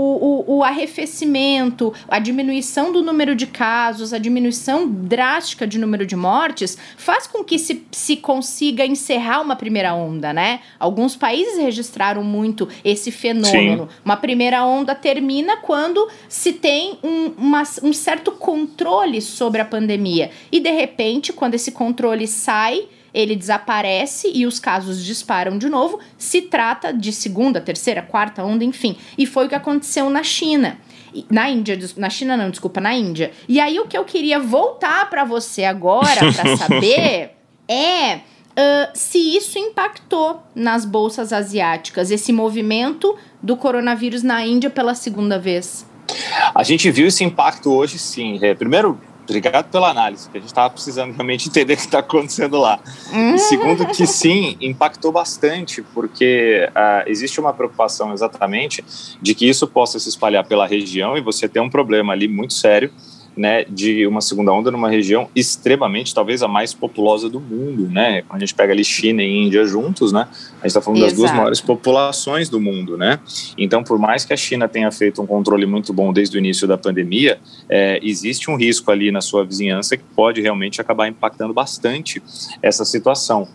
o, 0.46 0.58
o 0.58 0.64
arrefecimento, 0.64 1.92
a 2.08 2.18
diminuição 2.20 2.92
do 2.92 3.02
número 3.02 3.34
de 3.34 3.46
casos, 3.46 4.12
a 4.12 4.18
diminuição 4.18 4.88
drástica 4.88 5.66
de 5.66 5.78
número 5.78 6.06
de 6.06 6.14
mortes, 6.14 6.78
faz 6.96 7.26
com 7.26 7.47
que 7.48 7.58
se, 7.58 7.82
se 7.90 8.16
consiga 8.16 8.84
encerrar 8.84 9.40
uma 9.40 9.56
primeira 9.56 9.94
onda, 9.94 10.32
né? 10.32 10.60
Alguns 10.78 11.16
países 11.16 11.58
registraram 11.58 12.22
muito 12.22 12.68
esse 12.84 13.10
fenômeno. 13.10 13.88
Sim. 13.88 13.96
Uma 14.04 14.16
primeira 14.16 14.64
onda 14.64 14.94
termina 14.94 15.56
quando 15.56 16.06
se 16.28 16.52
tem 16.52 16.98
um, 17.02 17.32
uma, 17.38 17.62
um 17.82 17.92
certo 17.92 18.30
controle 18.32 19.20
sobre 19.22 19.62
a 19.62 19.64
pandemia. 19.64 20.30
E 20.52 20.60
de 20.60 20.70
repente, 20.70 21.32
quando 21.32 21.54
esse 21.54 21.72
controle 21.72 22.26
sai, 22.26 22.86
ele 23.14 23.34
desaparece 23.34 24.30
e 24.34 24.46
os 24.46 24.60
casos 24.60 25.02
disparam 25.02 25.56
de 25.56 25.70
novo. 25.70 25.98
Se 26.18 26.42
trata 26.42 26.92
de 26.92 27.12
segunda, 27.12 27.60
terceira, 27.60 28.02
quarta 28.02 28.44
onda, 28.44 28.62
enfim. 28.62 28.96
E 29.16 29.24
foi 29.24 29.46
o 29.46 29.48
que 29.48 29.54
aconteceu 29.54 30.10
na 30.10 30.22
China. 30.22 30.78
Na 31.30 31.48
Índia, 31.48 31.78
na 31.96 32.10
China 32.10 32.36
não, 32.36 32.50
desculpa, 32.50 32.80
na 32.82 32.94
Índia. 32.94 33.32
E 33.48 33.58
aí 33.58 33.80
o 33.80 33.86
que 33.86 33.96
eu 33.96 34.04
queria 34.04 34.38
voltar 34.38 35.08
para 35.08 35.24
você 35.24 35.64
agora 35.64 36.20
para 36.32 36.56
saber 36.58 37.37
é 37.68 38.16
uh, 38.16 38.20
se 38.94 39.18
isso 39.36 39.58
impactou 39.58 40.42
nas 40.54 40.84
bolsas 40.84 41.32
asiáticas, 41.32 42.10
esse 42.10 42.32
movimento 42.32 43.16
do 43.42 43.56
coronavírus 43.56 44.22
na 44.22 44.44
Índia 44.44 44.70
pela 44.70 44.94
segunda 44.94 45.38
vez. 45.38 45.86
A 46.54 46.62
gente 46.62 46.90
viu 46.90 47.06
esse 47.06 47.22
impacto 47.22 47.70
hoje, 47.72 47.98
sim. 47.98 48.38
É, 48.42 48.54
primeiro, 48.54 48.98
obrigado 49.28 49.70
pela 49.70 49.90
análise, 49.90 50.28
que 50.30 50.38
a 50.38 50.40
gente 50.40 50.48
estava 50.48 50.70
precisando 50.70 51.12
realmente 51.12 51.48
entender 51.48 51.74
o 51.74 51.76
que 51.76 51.82
está 51.82 51.98
acontecendo 51.98 52.58
lá. 52.58 52.80
Uhum. 53.12 53.34
E 53.34 53.38
segundo, 53.38 53.86
que 53.86 54.06
sim, 54.06 54.56
impactou 54.60 55.12
bastante, 55.12 55.82
porque 55.94 56.68
uh, 56.70 57.08
existe 57.08 57.38
uma 57.38 57.52
preocupação 57.52 58.12
exatamente 58.12 58.82
de 59.20 59.34
que 59.34 59.48
isso 59.48 59.66
possa 59.66 59.98
se 59.98 60.08
espalhar 60.08 60.46
pela 60.46 60.66
região 60.66 61.16
e 61.16 61.20
você 61.20 61.48
ter 61.48 61.60
um 61.60 61.68
problema 61.68 62.12
ali 62.14 62.26
muito 62.26 62.54
sério 62.54 62.90
né, 63.38 63.64
de 63.64 64.06
uma 64.06 64.20
segunda 64.20 64.52
onda 64.52 64.70
numa 64.70 64.90
região 64.90 65.28
extremamente, 65.34 66.12
talvez 66.12 66.42
a 66.42 66.48
mais 66.48 66.74
populosa 66.74 67.28
do 67.28 67.40
mundo, 67.40 67.88
né? 67.88 68.22
Quando 68.22 68.42
a 68.42 68.44
gente 68.44 68.54
pega 68.54 68.72
ali 68.72 68.84
China 68.84 69.22
e 69.22 69.46
Índia 69.46 69.64
juntos, 69.64 70.12
né? 70.12 70.26
A 70.30 70.56
gente 70.62 70.66
está 70.66 70.80
falando 70.80 70.98
Exato. 70.98 71.12
das 71.12 71.18
duas 71.18 71.32
maiores 71.32 71.60
populações 71.60 72.48
do 72.48 72.60
mundo, 72.60 72.96
né? 72.96 73.20
Então, 73.56 73.84
por 73.84 73.98
mais 73.98 74.24
que 74.24 74.32
a 74.32 74.36
China 74.36 74.68
tenha 74.68 74.90
feito 74.90 75.22
um 75.22 75.26
controle 75.26 75.66
muito 75.66 75.92
bom 75.92 76.12
desde 76.12 76.36
o 76.36 76.38
início 76.38 76.66
da 76.66 76.76
pandemia, 76.76 77.38
é, 77.68 78.00
existe 78.02 78.50
um 78.50 78.56
risco 78.56 78.90
ali 78.90 79.12
na 79.12 79.20
sua 79.20 79.44
vizinhança 79.44 79.96
que 79.96 80.04
pode 80.16 80.40
realmente 80.40 80.80
acabar 80.80 81.06
impactando 81.08 81.54
bastante 81.54 82.22
essa 82.60 82.84
situação. 82.84 83.48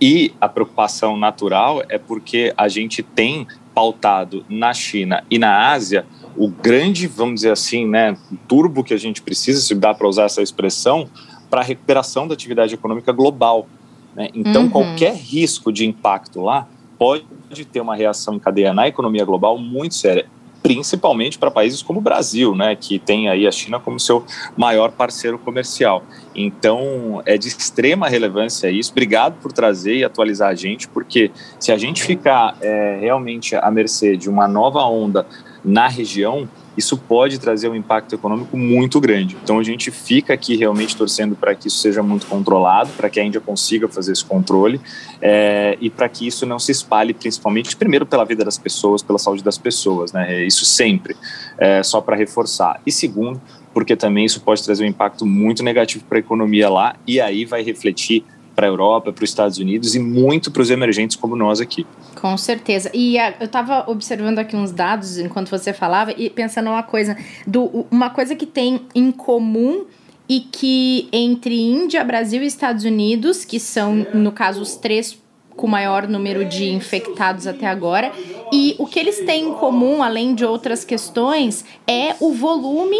E 0.00 0.32
a 0.40 0.48
preocupação 0.48 1.16
natural 1.16 1.82
é 1.88 1.98
porque 1.98 2.54
a 2.56 2.68
gente 2.68 3.02
tem 3.02 3.46
pautado 3.74 4.44
na 4.48 4.72
China 4.72 5.22
e 5.30 5.38
na 5.38 5.70
Ásia 5.70 6.04
o 6.36 6.48
grande, 6.48 7.06
vamos 7.06 7.36
dizer 7.36 7.52
assim, 7.52 7.86
né, 7.86 8.16
turbo 8.48 8.82
que 8.84 8.94
a 8.94 8.98
gente 8.98 9.22
precisa, 9.22 9.60
se 9.60 9.74
dá 9.74 9.94
para 9.94 10.08
usar 10.08 10.24
essa 10.24 10.42
expressão, 10.42 11.08
para 11.48 11.60
a 11.60 11.64
recuperação 11.64 12.28
da 12.28 12.34
atividade 12.34 12.74
econômica 12.74 13.12
global. 13.12 13.66
Né? 14.14 14.28
Então, 14.34 14.62
uhum. 14.62 14.70
qualquer 14.70 15.14
risco 15.14 15.72
de 15.72 15.86
impacto 15.86 16.40
lá 16.40 16.68
pode 16.98 17.64
ter 17.64 17.80
uma 17.80 17.96
reação 17.96 18.34
em 18.34 18.38
cadeia 18.38 18.72
na 18.72 18.86
economia 18.86 19.24
global 19.24 19.58
muito 19.58 19.94
séria, 19.94 20.26
principalmente 20.62 21.38
para 21.38 21.50
países 21.50 21.82
como 21.82 21.98
o 21.98 22.02
Brasil, 22.02 22.54
né, 22.54 22.76
que 22.76 22.98
tem 22.98 23.28
aí 23.28 23.46
a 23.46 23.50
China 23.50 23.80
como 23.80 23.98
seu 23.98 24.24
maior 24.56 24.92
parceiro 24.92 25.38
comercial. 25.38 26.04
Então, 26.34 27.22
é 27.24 27.38
de 27.38 27.48
extrema 27.48 28.08
relevância 28.08 28.70
isso. 28.70 28.92
Obrigado 28.92 29.40
por 29.40 29.52
trazer 29.52 29.96
e 29.96 30.04
atualizar 30.04 30.50
a 30.50 30.54
gente, 30.54 30.86
porque 30.88 31.30
se 31.58 31.72
a 31.72 31.78
gente 31.78 32.02
ficar 32.02 32.56
é, 32.60 32.98
realmente 33.00 33.56
à 33.56 33.70
mercê 33.70 34.16
de 34.16 34.28
uma 34.28 34.46
nova 34.46 34.84
onda 34.84 35.26
na 35.64 35.88
região, 35.88 36.48
isso 36.76 36.96
pode 36.96 37.38
trazer 37.38 37.68
um 37.68 37.74
impacto 37.74 38.14
econômico 38.14 38.56
muito 38.56 39.00
grande. 39.00 39.36
Então 39.42 39.58
a 39.58 39.62
gente 39.62 39.90
fica 39.90 40.32
aqui 40.32 40.56
realmente 40.56 40.96
torcendo 40.96 41.36
para 41.36 41.54
que 41.54 41.68
isso 41.68 41.78
seja 41.78 42.02
muito 42.02 42.26
controlado, 42.26 42.90
para 42.96 43.10
que 43.10 43.20
a 43.20 43.24
Índia 43.24 43.40
consiga 43.40 43.88
fazer 43.88 44.12
esse 44.12 44.24
controle 44.24 44.80
é, 45.20 45.76
e 45.80 45.90
para 45.90 46.08
que 46.08 46.26
isso 46.26 46.46
não 46.46 46.58
se 46.58 46.72
espalhe, 46.72 47.12
principalmente, 47.12 47.76
primeiro 47.76 48.06
pela 48.06 48.24
vida 48.24 48.44
das 48.44 48.56
pessoas, 48.56 49.02
pela 49.02 49.18
saúde 49.18 49.42
das 49.42 49.58
pessoas, 49.58 50.12
né? 50.12 50.44
Isso 50.44 50.64
sempre, 50.64 51.16
é, 51.58 51.82
só 51.82 52.00
para 52.00 52.16
reforçar. 52.16 52.80
E 52.86 52.92
segundo, 52.92 53.40
porque 53.74 53.94
também 53.94 54.24
isso 54.24 54.40
pode 54.40 54.62
trazer 54.62 54.84
um 54.84 54.88
impacto 54.88 55.26
muito 55.26 55.62
negativo 55.62 56.04
para 56.04 56.18
a 56.18 56.20
economia 56.20 56.68
lá 56.68 56.96
e 57.06 57.20
aí 57.20 57.44
vai 57.44 57.62
refletir 57.62 58.24
para 58.60 58.66
a 58.66 58.68
Europa, 58.68 59.10
para 59.10 59.24
os 59.24 59.30
Estados 59.30 59.56
Unidos 59.56 59.94
e 59.94 59.98
muito 59.98 60.50
para 60.50 60.60
os 60.60 60.68
emergentes 60.68 61.16
como 61.16 61.34
nós 61.34 61.62
aqui. 61.62 61.86
Com 62.14 62.36
certeza. 62.36 62.90
E 62.92 63.18
a, 63.18 63.34
eu 63.40 63.46
estava 63.46 63.90
observando 63.90 64.38
aqui 64.38 64.54
uns 64.54 64.70
dados 64.70 65.16
enquanto 65.16 65.48
você 65.48 65.72
falava 65.72 66.12
e 66.14 66.28
pensando 66.28 66.68
uma 66.68 66.82
coisa, 66.82 67.16
do, 67.46 67.86
uma 67.90 68.10
coisa 68.10 68.36
que 68.36 68.44
tem 68.44 68.82
em 68.94 69.10
comum 69.10 69.86
e 70.28 70.40
que 70.40 71.08
entre 71.10 71.58
Índia, 71.58 72.04
Brasil 72.04 72.42
e 72.42 72.46
Estados 72.46 72.84
Unidos, 72.84 73.46
que 73.46 73.58
são, 73.58 74.06
no 74.12 74.30
caso, 74.30 74.60
os 74.60 74.76
três 74.76 75.18
com 75.60 75.66
maior 75.66 76.08
número 76.08 76.44
de 76.46 76.70
infectados 76.70 77.46
até 77.46 77.66
agora. 77.66 78.10
E 78.50 78.74
o 78.78 78.86
que 78.86 78.98
eles 78.98 79.20
têm 79.20 79.48
em 79.48 79.52
comum, 79.52 80.02
além 80.02 80.34
de 80.34 80.44
outras 80.44 80.84
questões, 80.84 81.64
é 81.86 82.14
o 82.18 82.32
volume 82.32 82.96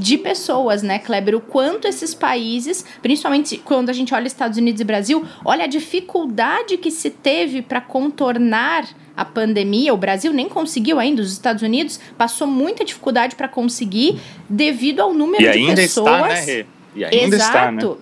de 0.00 0.16
pessoas, 0.16 0.82
né, 0.82 1.00
Kleber? 1.00 1.34
O 1.34 1.40
quanto 1.40 1.88
esses 1.88 2.14
países, 2.14 2.84
principalmente 3.02 3.58
quando 3.58 3.90
a 3.90 3.92
gente 3.92 4.14
olha 4.14 4.26
Estados 4.26 4.56
Unidos 4.56 4.80
e 4.80 4.84
Brasil, 4.84 5.24
olha 5.44 5.64
a 5.64 5.66
dificuldade 5.66 6.76
que 6.76 6.92
se 6.92 7.10
teve 7.10 7.60
para 7.60 7.80
contornar 7.80 8.86
a 9.16 9.24
pandemia. 9.24 9.92
O 9.92 9.96
Brasil 9.96 10.32
nem 10.32 10.48
conseguiu 10.48 11.00
ainda, 11.00 11.20
os 11.20 11.32
Estados 11.32 11.62
Unidos 11.62 11.98
passou 12.16 12.46
muita 12.46 12.84
dificuldade 12.84 13.34
para 13.34 13.48
conseguir 13.48 14.20
devido 14.48 15.00
ao 15.00 15.12
número 15.12 15.42
e 15.42 15.50
de 15.50 15.58
ainda 15.58 15.74
pessoas. 15.74 16.12
Está, 16.12 16.28
né, 16.28 16.40
Rê? 16.40 16.66
E 16.94 17.04
ainda 17.04 17.36
Exato. 17.36 17.56
está, 17.56 17.72
né? 17.72 17.96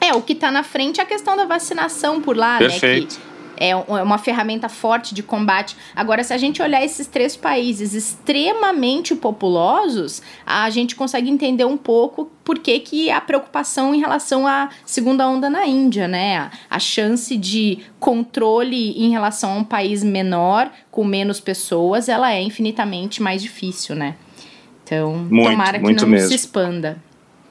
É, 0.00 0.14
o 0.14 0.20
que 0.20 0.32
está 0.32 0.50
na 0.50 0.62
frente 0.62 1.00
é 1.00 1.02
a 1.02 1.06
questão 1.06 1.36
da 1.36 1.44
vacinação 1.44 2.20
por 2.20 2.36
lá, 2.36 2.58
Perfeito. 2.58 3.14
né? 3.14 3.20
Que 3.20 3.33
é, 3.56 3.70
é 3.70 3.76
uma 3.76 4.18
ferramenta 4.18 4.68
forte 4.68 5.14
de 5.14 5.22
combate. 5.22 5.76
Agora, 5.94 6.22
se 6.24 6.32
a 6.32 6.38
gente 6.38 6.60
olhar 6.62 6.84
esses 6.84 7.06
três 7.06 7.36
países 7.36 7.94
extremamente 7.94 9.14
populosos, 9.14 10.22
a 10.46 10.68
gente 10.70 10.94
consegue 10.96 11.30
entender 11.30 11.64
um 11.64 11.76
pouco 11.76 12.30
por 12.44 12.58
que, 12.58 12.78
que 12.80 13.10
a 13.10 13.20
preocupação 13.20 13.94
em 13.94 14.00
relação 14.00 14.46
à 14.46 14.68
segunda 14.84 15.26
onda 15.28 15.48
na 15.48 15.66
Índia, 15.66 16.06
né? 16.06 16.36
A, 16.38 16.50
a 16.70 16.78
chance 16.78 17.36
de 17.36 17.78
controle 17.98 18.92
em 19.02 19.10
relação 19.10 19.52
a 19.52 19.56
um 19.56 19.64
país 19.64 20.02
menor, 20.04 20.70
com 20.90 21.04
menos 21.04 21.40
pessoas, 21.40 22.08
ela 22.08 22.32
é 22.32 22.42
infinitamente 22.42 23.22
mais 23.22 23.40
difícil, 23.42 23.94
né? 23.96 24.14
Então, 24.84 25.26
Muito, 25.30 25.50
tomara 25.50 25.78
que 25.78 25.84
muito 25.84 26.02
não 26.02 26.08
mesmo. 26.10 26.28
se 26.28 26.34
expanda. 26.34 26.98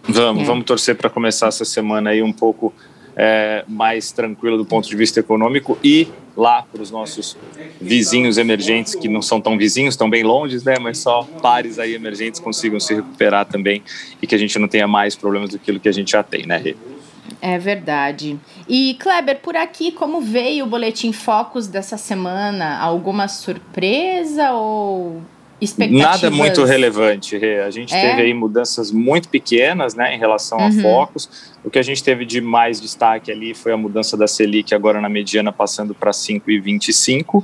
Vamos, 0.04 0.44
É. 0.44 0.46
vamos 0.46 0.66
torcer 0.66 0.96
para 0.96 1.10
começar 1.10 1.48
essa 1.48 1.66
semana 1.66 2.12
aí 2.12 2.22
um 2.22 2.32
pouco 2.34 2.72
é, 3.16 3.64
mais 3.68 4.12
tranquila 4.12 4.58
do 4.58 4.66
ponto 4.66 4.88
de 4.88 4.96
vista 4.96 5.20
econômico 5.20 5.80
e 5.84 6.08
lá 6.36 6.64
para 6.64 6.82
os 6.82 6.90
nossos 6.92 7.38
vizinhos 7.80 8.38
emergentes, 8.38 8.96
que 8.96 9.08
não 9.10 9.22
são 9.22 9.42
tão 9.42 9.58
vizinhos, 9.58 9.94
estão 9.94 10.10
bem 10.10 10.24
longe, 10.24 10.58
né? 10.66 10.76
Mas 10.80 11.00
só 11.00 11.28
pares 11.42 11.78
aí 11.78 11.94
emergentes 11.94 12.40
consigam 12.40 12.80
se 12.80 12.94
recuperar 12.96 13.46
também 13.46 13.84
e 14.22 14.28
que 14.28 14.34
a 14.34 14.38
gente 14.38 14.58
não 14.58 14.68
tenha 14.68 14.88
mais 14.88 15.16
problemas 15.16 15.50
do 15.50 15.60
que 15.60 15.88
a 15.88 15.92
gente 15.92 16.12
já 16.12 16.24
tem, 16.24 16.46
né, 16.46 16.58
Rê? 16.58 16.76
É 17.42 17.58
verdade. 17.58 18.38
E 18.68 18.96
Kleber, 19.00 19.40
por 19.40 19.56
aqui, 19.56 19.92
como 19.92 20.22
veio 20.22 20.66
o 20.66 20.68
boletim 20.68 21.12
Focus 21.12 21.68
dessa 21.68 21.98
semana? 21.98 22.80
Alguma 22.80 23.28
surpresa 23.28 24.54
ou? 24.54 25.22
Nada 25.78 26.30
muito 26.30 26.66
relevante, 26.66 27.38
Rê. 27.38 27.62
A 27.62 27.72
gente 27.72 27.94
É? 27.94 28.02
teve 28.10 28.24
aí 28.24 28.34
mudanças 28.34 28.92
muito 28.92 29.30
pequenas, 29.30 29.96
né, 29.96 30.14
em 30.16 30.20
relação 30.20 30.60
a 30.60 30.66
Uhum. 30.66 30.82
focos. 30.82 31.53
O 31.64 31.70
que 31.70 31.80
a 31.80 31.82
gente 31.82 32.04
teve 32.04 32.26
de 32.26 32.42
mais 32.42 32.82
destaque 32.82 33.32
ali 33.32 33.54
foi 33.54 33.72
a 33.72 33.78
mudança 33.78 34.18
da 34.18 34.28
Selic 34.28 34.76
agora 34.76 35.00
na 35.00 35.08
mediana 35.08 35.52
passando 35.52 35.96
para 35.96 36.12
5,25, 36.12 37.44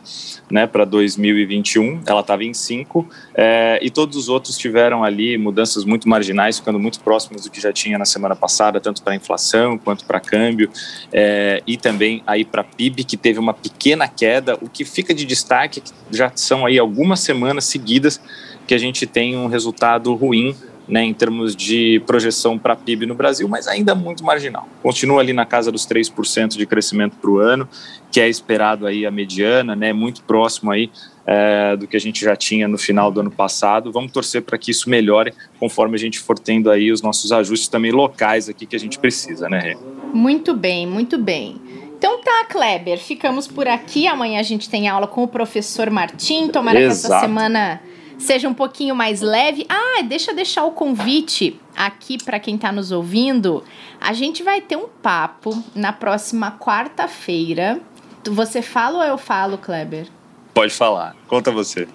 né, 0.52 0.68
para 0.68 0.84
2021. 0.84 2.02
Ela 2.06 2.20
estava 2.20 2.44
em 2.44 2.54
5 2.54 3.08
é, 3.34 3.80
e 3.82 3.90
todos 3.90 4.18
os 4.18 4.28
outros 4.28 4.58
tiveram 4.58 5.06
ali 5.06 5.38
mudanças 5.38 5.86
muito 5.86 6.10
marginais, 6.10 6.60
ficando 6.60 6.78
muito 6.78 7.00
próximos 7.00 7.44
do 7.44 7.50
que 7.50 7.62
já 7.62 7.72
tinha 7.72 7.98
na 7.98 8.04
semana 8.04 8.36
passada, 8.36 8.82
tanto 8.82 9.02
para 9.02 9.16
inflação 9.16 9.78
quanto 9.78 10.04
para 10.04 10.20
câmbio 10.20 10.70
é, 11.14 11.64
e 11.66 11.78
também 11.78 12.22
aí 12.28 12.44
para 12.44 12.62
PIB 12.64 13.06
que 13.06 13.16
teve 13.16 13.40
uma 13.40 13.54
pequena 13.54 14.06
queda. 14.08 14.58
O 14.62 14.68
que 14.68 14.84
fica 14.84 15.14
de 15.14 15.26
destaque 15.26 15.82
é 15.86 16.16
já 16.16 16.32
são 16.36 16.66
aí 16.66 16.78
algumas 16.78 17.22
semanas 17.22 17.64
seguidas 17.66 18.20
que 18.68 18.74
a 18.74 18.78
gente 18.78 19.08
tem 19.08 19.38
um 19.38 19.48
resultado 19.48 20.14
ruim 20.14 20.56
né, 20.89 21.03
em 21.03 21.13
termos 21.13 21.55
de 21.55 22.01
projeção 22.05 22.58
para 22.58 22.75
PIB 22.75 23.05
no 23.05 23.13
Brasil, 23.13 23.48
mas 23.48 23.67
ainda 23.67 23.93
muito 23.93 24.24
marginal. 24.24 24.67
Continua 24.81 25.22
ali 25.22 25.31
na 25.31 25.46
casa 25.46 25.72
dos 25.72 25.86
3% 25.88 26.58
de 26.58 26.65
crescimento 26.65 27.15
para 27.17 27.30
o 27.30 27.38
ano, 27.38 27.69
que 28.12 28.19
é 28.19 28.28
esperado 28.28 28.88
aí 28.88 29.06
a 29.06 29.12
mediana, 29.12 29.75
né, 29.75 29.93
muito 29.93 30.23
próximo 30.23 30.71
aí 30.71 30.89
é, 31.28 31.78
do 31.78 31.88
que 31.88 31.95
a 31.95 31.99
gente 31.99 32.25
já 32.25 32.36
tinha 32.36 32.67
no 32.67 32.78
final 32.78 33.12
do 33.12 33.19
ano 33.19 33.30
passado. 33.30 33.91
Vamos 33.91 34.12
torcer 34.12 34.41
para 34.41 34.58
que 34.58 34.71
isso 34.71 34.89
melhore 34.89 35.32
conforme 35.60 35.95
a 35.95 35.99
gente 35.99 36.19
for 36.19 36.39
tendo 36.39 36.71
aí 36.71 36.91
os 36.91 37.04
nossos 37.04 37.32
ajustes 37.32 37.69
também 37.69 37.91
locais 37.91 38.49
aqui 38.49 38.65
que 38.65 38.75
a 38.75 38.80
gente 38.80 38.97
precisa, 38.97 39.47
né, 39.47 39.60
Rê? 39.60 39.78
Muito 40.12 40.56
bem, 40.56 40.88
muito 40.88 41.19
bem. 41.19 41.62
Então 41.99 42.19
tá, 42.21 42.45
Kleber, 42.49 42.97
ficamos 42.97 43.45
por 43.45 43.67
aqui. 43.67 44.08
Amanhã 44.08 44.39
a 44.39 44.43
gente 44.43 44.69
tem 44.69 44.88
aula 44.88 45.06
com 45.06 45.21
o 45.21 45.28
professor 45.28 45.89
Martim. 45.89 46.47
Tomara 46.47 46.80
que 46.80 46.86
essa 46.86 47.08
Exato. 47.08 47.25
semana 47.25 47.82
seja 48.19 48.47
um 48.47 48.53
pouquinho 48.53 48.93
mais 48.95 49.21
leve. 49.21 49.65
Ah, 49.67 50.01
deixa 50.03 50.32
eu 50.32 50.36
deixar 50.36 50.65
o 50.65 50.71
convite 50.71 51.60
aqui 51.75 52.23
para 52.23 52.39
quem 52.39 52.55
está 52.55 52.71
nos 52.71 52.91
ouvindo. 52.91 53.63
A 53.99 54.13
gente 54.13 54.43
vai 54.43 54.62
ter 54.62 54.75
um 54.75 54.88
papo 55.01 55.63
na 55.73 55.91
próxima 55.91 56.51
quarta-feira. 56.60 57.82
Você 58.29 58.62
fala 58.62 58.99
ou 58.99 59.03
eu 59.05 59.17
falo, 59.17 59.58
Kleber? 59.58 60.08
Pode 60.53 60.73
falar, 60.73 61.15
conta 61.27 61.49
você. 61.51 61.88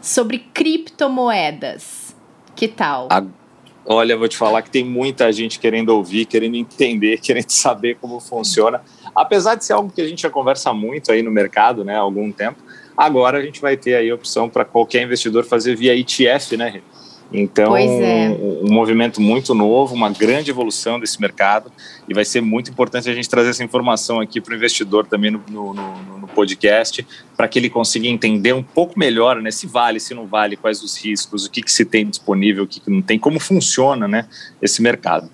Sobre 0.00 0.38
criptomoedas. 0.52 2.14
Que 2.54 2.68
tal? 2.68 3.08
A- 3.10 3.24
Olha, 3.86 4.16
vou 4.16 4.28
te 4.28 4.36
falar 4.36 4.60
que 4.62 4.70
tem 4.70 4.84
muita 4.84 5.32
gente 5.32 5.58
querendo 5.58 5.88
ouvir, 5.88 6.26
querendo 6.26 6.54
entender, 6.54 7.18
querendo 7.22 7.48
saber 7.50 7.96
como 7.98 8.20
funciona. 8.20 8.82
Apesar 9.14 9.54
de 9.54 9.64
ser 9.64 9.72
algo 9.72 9.90
que 9.90 10.00
a 10.02 10.06
gente 10.06 10.20
já 10.22 10.30
conversa 10.30 10.72
muito 10.72 11.10
aí 11.10 11.22
no 11.22 11.30
mercado, 11.30 11.82
né, 11.84 11.96
há 11.96 12.00
algum 12.00 12.30
tempo, 12.30 12.58
agora 13.00 13.38
a 13.38 13.42
gente 13.42 13.60
vai 13.60 13.76
ter 13.76 13.94
aí 13.94 14.10
a 14.10 14.14
opção 14.14 14.48
para 14.48 14.64
qualquer 14.64 15.02
investidor 15.02 15.44
fazer 15.44 15.74
via 15.74 15.94
ETF, 15.94 16.56
né? 16.56 16.82
Então, 17.32 17.76
é. 17.76 17.82
um, 17.82 18.72
movimento 18.72 19.20
muito 19.20 19.54
novo, 19.54 19.94
uma 19.94 20.10
grande 20.10 20.50
evolução 20.50 20.98
desse 20.98 21.20
mercado 21.20 21.70
e 22.08 22.12
vai 22.12 22.24
ser 22.24 22.40
muito 22.40 22.70
importante 22.72 23.08
a 23.08 23.14
gente 23.14 23.28
trazer 23.28 23.50
essa 23.50 23.62
informação 23.62 24.20
aqui 24.20 24.40
para 24.40 24.52
o 24.52 24.56
investidor 24.56 25.06
também 25.06 25.30
no, 25.30 25.40
no, 25.48 25.72
no- 25.72 26.18
no 26.18 26.26
podcast, 26.28 27.06
para 27.36 27.46
que 27.48 27.58
ele 27.58 27.70
consiga 27.70 28.06
entender 28.06 28.52
um 28.52 28.62
pouco 28.62 28.98
melhor, 28.98 29.40
né, 29.40 29.50
se 29.50 29.66
vale, 29.66 29.98
se 30.00 30.12
não 30.12 30.26
vale, 30.26 30.56
quais 30.56 30.82
os 30.82 30.96
riscos, 31.02 31.46
o 31.46 31.50
que, 31.50 31.62
que 31.62 31.72
se 31.72 31.84
tem 31.84 32.06
disponível, 32.06 32.64
o 32.64 32.66
que, 32.66 32.80
que 32.80 32.90
não 32.90 33.00
tem, 33.00 33.18
como 33.18 33.38
funciona, 33.40 34.06
né, 34.08 34.26
esse 34.60 34.82
mercado. 34.82 35.30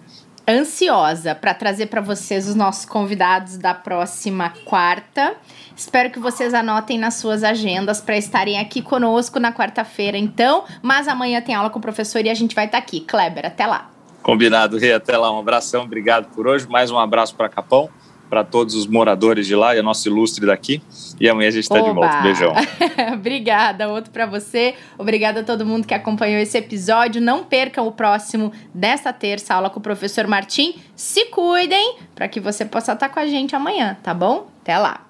Ansiosa 0.49 1.35
para 1.35 1.53
trazer 1.53 1.87
para 1.87 2.01
vocês 2.01 2.49
os 2.49 2.55
nossos 2.55 2.85
convidados 2.85 3.57
da 3.57 3.75
próxima 3.75 4.53
quarta. 4.65 5.35
Espero 5.77 6.11
que 6.11 6.19
vocês 6.19 6.55
anotem 6.55 6.99
nas 6.99 7.15
suas 7.15 7.43
agendas 7.43 8.01
para 8.01 8.17
estarem 8.17 8.59
aqui 8.59 8.81
conosco 8.81 9.39
na 9.41 9.53
quarta-feira, 9.53 10.17
então. 10.17 10.65
Mas 10.83 11.09
amanhã 11.09 11.41
tem 11.41 11.55
aula 11.55 11.69
com 11.69 11.79
o 11.79 11.83
professor 11.83 12.25
e 12.25 12.31
a 12.31 12.35
gente 12.35 12.55
vai 12.55 12.67
estar 12.67 12.79
aqui. 12.79 13.01
Kleber, 13.01 13.47
até 13.47 13.67
lá. 13.67 13.91
Combinado, 14.23 14.77
Rê, 14.77 14.93
até 14.93 15.17
lá, 15.17 15.31
um 15.31 15.39
abração, 15.39 15.85
obrigado 15.85 16.35
por 16.35 16.49
hoje, 16.49 16.67
mais 16.69 16.91
um 16.91 16.99
abraço 16.99 17.37
para 17.37 17.49
Capão, 17.49 17.89
para 18.29 18.45
todos 18.45 18.75
os 18.75 18.87
moradores 18.87 19.47
de 19.47 19.55
lá 19.55 19.75
e 19.75 19.79
a 19.79 19.83
nossa 19.83 20.09
ilustre 20.09 20.47
daqui, 20.47 20.83
e 21.21 21.29
amanhã 21.29 21.49
a 21.49 21.53
gente 21.53 21.65
está 21.65 21.81
de 21.81 21.91
volta, 21.91 22.21
beijão. 22.23 22.53
Obrigada, 23.15 23.89
outro 23.89 24.11
para 24.11 24.27
você. 24.27 24.75
Obrigada 24.99 25.41
a 25.41 25.43
todo 25.43 25.65
mundo 25.65 25.87
que 25.87 25.95
acompanhou 25.95 26.41
esse 26.41 26.59
episódio. 26.59 27.21
Não 27.21 27.45
percam 27.45 27.87
o 27.87 27.93
próximo 27.93 28.53
desta 28.75 29.13
terça 29.13 29.55
aula 29.55 29.71
com 29.71 29.79
o 29.79 29.83
professor 29.83 30.27
Martim. 30.27 30.75
Se 30.95 31.27
cuidem 31.27 31.97
para 32.15 32.29
que 32.29 32.41
você 32.41 32.65
possa 32.65 32.93
estar 32.93 33.09
com 33.09 33.21
a 33.21 33.27
gente 33.27 33.55
amanhã, 33.55 33.97
tá 34.03 34.13
bom? 34.13 34.49
Até 34.63 34.79
lá. 34.79 35.07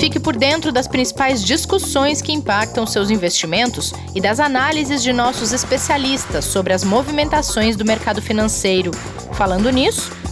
Fique 0.00 0.18
por 0.18 0.34
dentro 0.34 0.72
das 0.72 0.88
principais 0.88 1.44
discussões 1.44 2.22
que 2.22 2.32
impactam 2.32 2.86
seus 2.86 3.10
investimentos 3.10 3.92
e 4.14 4.20
das 4.20 4.40
análises 4.40 5.02
de 5.02 5.12
nossos 5.12 5.52
especialistas 5.52 6.46
sobre 6.46 6.72
as 6.72 6.82
movimentações 6.82 7.76
do 7.76 7.84
mercado 7.84 8.22
financeiro. 8.22 8.92
Falando 9.34 9.68
nisso, 9.68 10.10